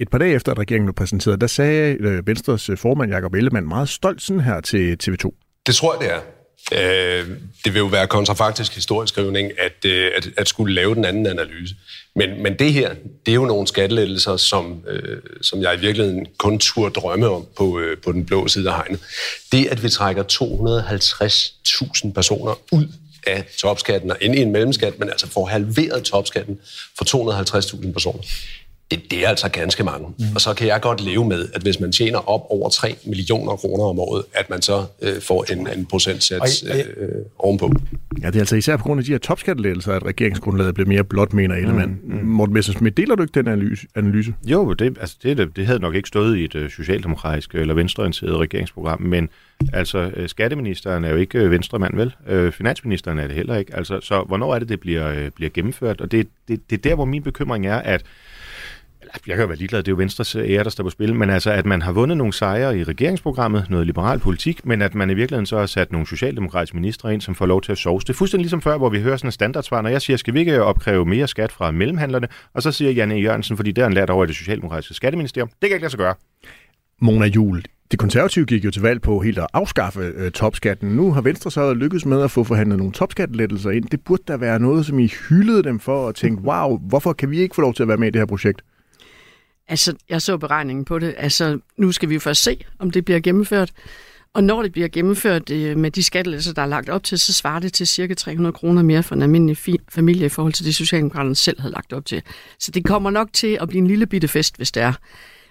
[0.00, 3.34] et par dage efter, at regeringen blev præsenteret, der sagde øh, Venstres øh, formand Jakob
[3.34, 5.30] Ellemann meget stolt sådan her til TV2.
[5.66, 6.33] Det tror jeg, det er.
[6.72, 7.28] Øh,
[7.64, 11.74] det vil jo være kontrafaktisk historieskrivning at, øh, at, at skulle lave den anden analyse.
[12.16, 12.94] Men, men det her,
[13.26, 17.46] det er jo nogle skattelettelser, som, øh, som jeg i virkeligheden kun turde drømme om
[17.56, 19.00] på, øh, på den blå side af hegnet.
[19.52, 22.86] Det, at vi trækker 250.000 personer ud
[23.26, 26.58] af topskatten og ind i en mellemskat, men altså får halveret topskatten
[26.98, 28.22] for 250.000 personer
[28.90, 30.08] det, det er altså ganske mange.
[30.18, 30.24] Mm.
[30.34, 33.56] Og så kan jeg godt leve med, at hvis man tjener op over 3 millioner
[33.56, 36.64] kroner om året, at man så øh, får en, en procentsats
[36.96, 37.08] øh,
[37.38, 37.72] ovenpå.
[38.22, 41.04] Ja, det er altså især på grund af de her topskattelettelser, at regeringsgrundlaget bliver mere
[41.04, 42.00] blot, mener Ellemann.
[42.04, 42.14] Mm.
[42.14, 42.26] Mm.
[42.26, 43.86] Morten Messersmith, deler du ikke den analyse?
[43.94, 44.34] analyse?
[44.46, 48.38] Jo, det, altså det, det havde nok ikke stået i et uh, socialdemokratisk eller venstreorienteret
[48.38, 49.28] regeringsprogram, men
[49.72, 52.14] altså uh, skatteministeren er jo ikke uh, venstremand, vel?
[52.32, 53.76] Uh, finansministeren er det heller ikke.
[53.76, 56.00] Altså, så hvornår er det, det bliver, bliver gennemført?
[56.00, 58.04] Og det, det, det er der, hvor min bekymring er, at
[59.26, 61.30] jeg kan være ligeglad, det er jo Venstres øh, ære, der står på spil, men
[61.30, 65.10] altså, at man har vundet nogle sejre i regeringsprogrammet, noget liberal politik, men at man
[65.10, 68.00] i virkeligheden så har sat nogle socialdemokratiske ministre ind, som får lov til at sove.
[68.00, 70.34] Det er fuldstændig ligesom før, hvor vi hører sådan en standardsvar, når jeg siger, skal
[70.34, 73.82] vi ikke øh, opkræve mere skat fra mellemhandlerne, og så siger Janne Jørgensen, fordi det
[73.82, 76.14] er en lært over i det socialdemokratiske skatteministerium, det kan ikke lade sig gøre.
[77.00, 80.88] Mona Jul, det konservative gik jo til valg på helt at afskaffe øh, topskatten.
[80.88, 83.84] Nu har Venstre så lykkedes med at få forhandlet nogle topskattelettelser ind.
[83.84, 87.30] Det burde da være noget, som I hyldede dem for og tænkte, wow, hvorfor kan
[87.30, 88.62] vi ikke få lov til at være med i det her projekt?
[89.68, 91.14] Altså, jeg så beregningen på det.
[91.18, 93.72] Altså, nu skal vi jo først se, om det bliver gennemført.
[94.34, 97.32] Og når det bliver gennemført øh, med de skattelettelser, der er lagt op til, så
[97.32, 100.64] svarer det til cirka 300 kroner mere for en almindelig fi- familie i forhold til
[100.64, 102.22] det, Socialdemokraterne selv havde lagt op til.
[102.58, 104.92] Så det kommer nok til at blive en lille bitte fest, hvis det er.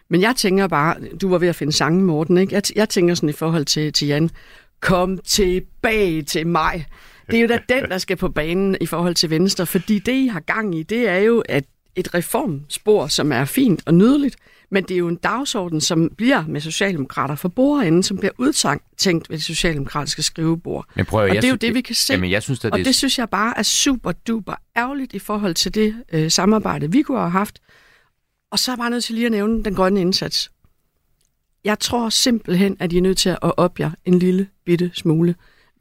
[0.09, 2.55] Men jeg tænker bare, du var ved at finde sangen, Morten, ikke?
[2.55, 4.29] Jeg, jeg tænker sådan i forhold til, til Jan,
[4.79, 6.85] kom tilbage til mig.
[7.31, 10.13] Det er jo da den, der skal på banen i forhold til Venstre, fordi det,
[10.13, 11.63] I har gang i, det er jo, at
[11.95, 14.35] et reformspor, som er fint og nydeligt,
[14.69, 19.29] men det er jo en dagsorden, som bliver med socialdemokrater for bordenden, som bliver udtænkt
[19.29, 20.85] ved det socialdemokratiske skrivebord.
[20.95, 22.13] Men prøv, og jeg det er jo det, vi kan se.
[22.13, 25.53] Jamen, jeg synes, og det, det synes jeg bare er super duper ærgerligt i forhold
[25.53, 27.61] til det øh, samarbejde, vi kunne have haft.
[28.51, 30.51] Og så er jeg bare nødt til lige at nævne den grønne indsats.
[31.63, 35.35] Jeg tror simpelthen, at I er nødt til at op jer en lille bitte smule.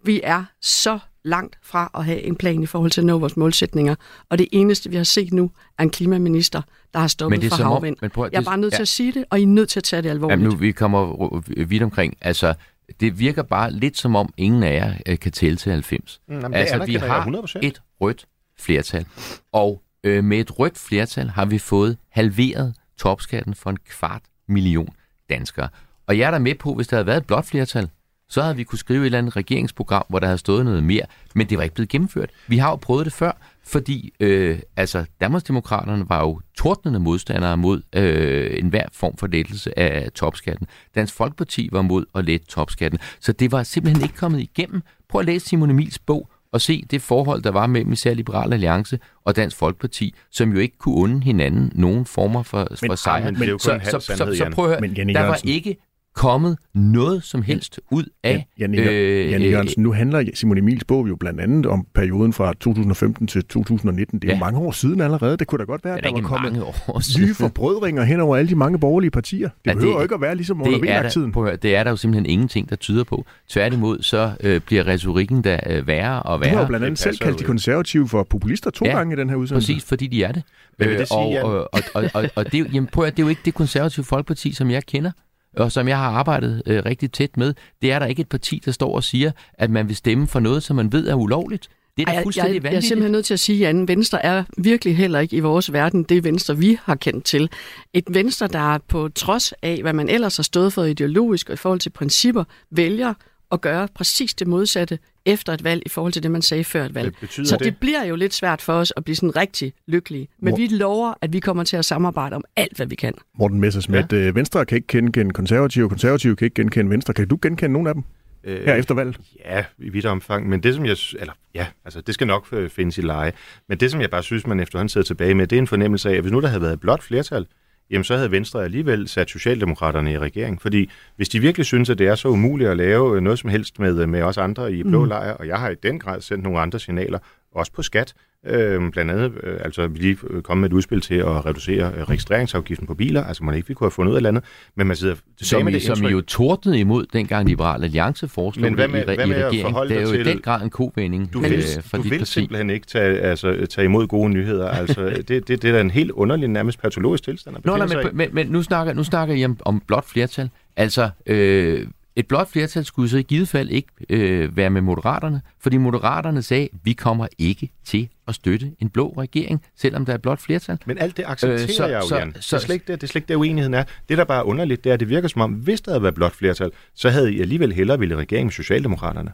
[0.05, 3.37] Vi er så langt fra at have en plan i forhold til at nå vores
[3.37, 3.95] målsætninger.
[4.29, 6.63] Og det eneste, vi har set nu, er en klimaminister,
[6.93, 7.97] der har stoppet for havvind.
[8.01, 8.77] Men prøv, jeg er bare nødt ja.
[8.77, 10.41] til at sige det, og I er nødt til at tage det alvorligt.
[10.41, 12.17] Jamen nu, vi kommer vidt omkring.
[12.21, 12.55] Altså,
[13.01, 16.21] det virker bare lidt som om, ingen af jer øh, kan tælle til 90.
[16.29, 17.59] Mm, jamen, altså, vi har 100%.
[17.63, 18.27] et rødt
[18.59, 19.07] flertal,
[19.53, 24.89] og øh, med et rødt flertal har vi fået halveret topskatten for en kvart million
[25.31, 25.69] danskere.
[26.07, 27.89] Og jeg er der med på, hvis der havde været et blåt flertal,
[28.33, 31.03] så havde vi kunne skrive et eller andet regeringsprogram, hvor der havde stået noget mere,
[31.35, 32.31] men det var ikke blevet gennemført.
[32.49, 33.33] Vi har jo prøvet det før,
[33.65, 40.13] fordi øh, altså, Danmarksdemokraterne var jo tordnende modstandere mod øh, enhver form for lettelse af
[40.13, 40.67] topskatten.
[40.95, 44.83] Dansk Folkeparti var mod at lette topskatten, så det var simpelthen ikke kommet igennem.
[45.09, 48.53] Prøv at læse Simon Emils bog og se det forhold, der var mellem især Liberal
[48.53, 52.95] Alliance og Dansk Folkeparti, som jo ikke kunne unde hinanden nogen former for, men, for
[52.95, 53.25] sejr.
[53.25, 55.77] Men, men, så, så, så, så, så prøv at høre, der var ikke
[56.15, 58.47] kommet noget som helst ud af...
[58.59, 62.33] Jan, Jan, øh, Jan Jørgensen, nu handler Simon Emils bog jo blandt andet om perioden
[62.33, 64.19] fra 2015 til 2019.
[64.19, 64.41] Det er ja.
[64.41, 65.37] mange år siden allerede.
[65.37, 68.49] Det kunne da godt være, at der var kommet år nye forbrødringer hen over alle
[68.49, 69.49] de mange borgerlige partier.
[69.49, 71.35] Det ja, behøver det, jo ikke at være ligesom under VLAG-tiden.
[71.63, 73.25] Det er der jo simpelthen ingenting, der tyder på.
[73.49, 76.51] Tværtimod, så øh, bliver retorikken da øh, værre og værre.
[76.51, 79.19] Du har jo blandt andet selv kaldt de konservative for populister to ja, gange i
[79.19, 79.73] den her udsendelse.
[79.73, 80.43] præcis, fordi de er det.
[80.77, 83.23] Hvad vil det sige, og, og, og, og, og, og det, jamen, prøv at, det
[83.23, 85.11] er jo ikke det konservative folkeparti, som jeg kender
[85.57, 88.63] og som jeg har arbejdet øh, rigtig tæt med, det er der ikke et parti,
[88.65, 91.69] der står og siger, at man vil stemme for noget, som man ved er ulovligt.
[91.97, 94.25] Det er da fuldstændig jeg, jeg, jeg er simpelthen nødt til at sige, at Venstre
[94.25, 97.51] er virkelig heller ikke i vores verden det Venstre, vi har kendt til.
[97.95, 101.57] Et Venstre, der på trods af, hvad man ellers har stået for ideologisk og i
[101.57, 103.15] forhold til principper, vælger
[103.53, 106.85] at gøre præcis det modsatte efter et valg i forhold til det, man sagde før
[106.85, 107.15] et valg.
[107.21, 110.29] Det så det, det bliver jo lidt svært for os at blive sådan rigtig lykkelige.
[110.39, 113.15] Men Mor- vi lover, at vi kommer til at samarbejde om alt, hvad vi kan.
[113.39, 114.19] Morten Messersmith, ja.
[114.19, 117.15] Øh, Venstre kan ikke genkende konservative, konservative kan ikke genkende Venstre.
[117.15, 118.05] Kan du genkende nogen af dem?
[118.45, 119.21] Øh, her efter valget?
[119.45, 120.49] Ja, i vidt omfang.
[120.49, 120.97] Men det, som jeg...
[121.19, 123.33] Eller, ja, altså, det skal nok øh, findes i leje.
[123.69, 126.11] Men det, som jeg bare synes, man efterhånden sidder tilbage med, det er en fornemmelse
[126.11, 127.47] af, at hvis nu der havde været et blot flertal,
[127.93, 130.63] jamen så havde Venstre alligevel sat Socialdemokraterne i regering.
[130.63, 133.79] Fordi hvis de virkelig synes, at det er så umuligt at lave noget som helst
[133.79, 135.09] med, med os andre i blå mm.
[135.09, 137.19] lejr, og jeg har i den grad sendt nogle andre signaler,
[137.55, 138.15] også på skat.
[138.47, 141.93] Øh, blandt andet, øh, altså vi lige øh, kommet med et udspil til at reducere
[141.97, 144.45] øh, registreringsafgiften på biler, altså man ikke vi kunne have fundet ud af landet,
[144.77, 146.13] men man sidder tilbage Som, med I, det som I indtryk.
[146.13, 149.37] jo tordnede imod, dengang Liberal Alliance foreslog Men hvad med- det i, hvad i med
[149.37, 149.89] at regeringen.
[149.89, 152.19] Det er jo i den grad en kovending Du øh, vil, for du dit vil
[152.19, 152.33] parti.
[152.33, 154.69] simpelthen ikke tage, altså, tage imod gode nyheder.
[154.83, 157.87] Altså, det, det, det er da en helt underlig, nærmest patologisk tilstand at Nå, nej,
[157.87, 158.09] men, i.
[158.13, 160.51] men, men nu, snakker, nu snakker I om, om blot flertal.
[160.77, 161.87] Altså, øh,
[162.17, 166.43] et blot flertal skulle så i givet fald ikke øh, være med moderaterne, fordi moderaterne
[166.43, 170.79] sagde, vi kommer ikke til at støtte en blå regering, selvom der er blot flertal.
[170.87, 172.35] Men alt det accepterer Øh, så- jeg jo, så- Jan.
[172.41, 173.85] så- det, er slet ikke det, det er slet ikke det, uenigheden er.
[174.09, 176.03] Det, der bare er underligt, det er, at det virker som om, hvis der havde
[176.03, 179.33] været blot flertal, så havde I alligevel hellere ville regering med Socialdemokraterne.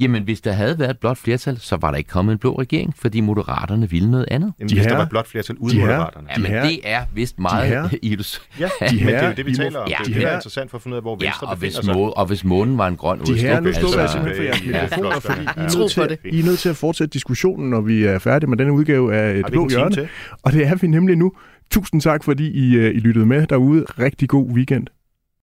[0.00, 2.58] Jamen, hvis der havde været et blot flertal, så var der ikke kommet en blå
[2.60, 4.52] regering, fordi moderaterne ville noget andet.
[4.58, 6.26] Jamen, De hvis der herrer- var blot flertal de uden herrer- Moderaterne.
[6.36, 8.40] Jamen, herrer- det er vist meget ilus.
[8.60, 9.88] Ja, de men det er jo det, vi taler om.
[9.88, 11.26] Ja, det er de der er herrer- interessant for at finde ud af, hvor Ja,
[11.26, 12.02] Venstre og hvis, befinder sig.
[12.02, 13.32] må, og hvis månen var en grøn De ost.
[13.42, 15.62] her, nu så- jeg simpelthen for jeres Ja, mikrofoner, fordi I ja.
[15.64, 16.32] er, Tro nødt på til, det.
[16.36, 19.34] I er nødt til at fortsætte diskussionen, når vi er færdige med denne udgave af
[19.34, 20.08] Det Blå Hjørne.
[20.42, 21.32] Og det er vi nemlig nu.
[21.70, 23.84] Tusind tak, fordi I, øh, I lyttede med derude.
[23.98, 24.86] Rigtig god weekend.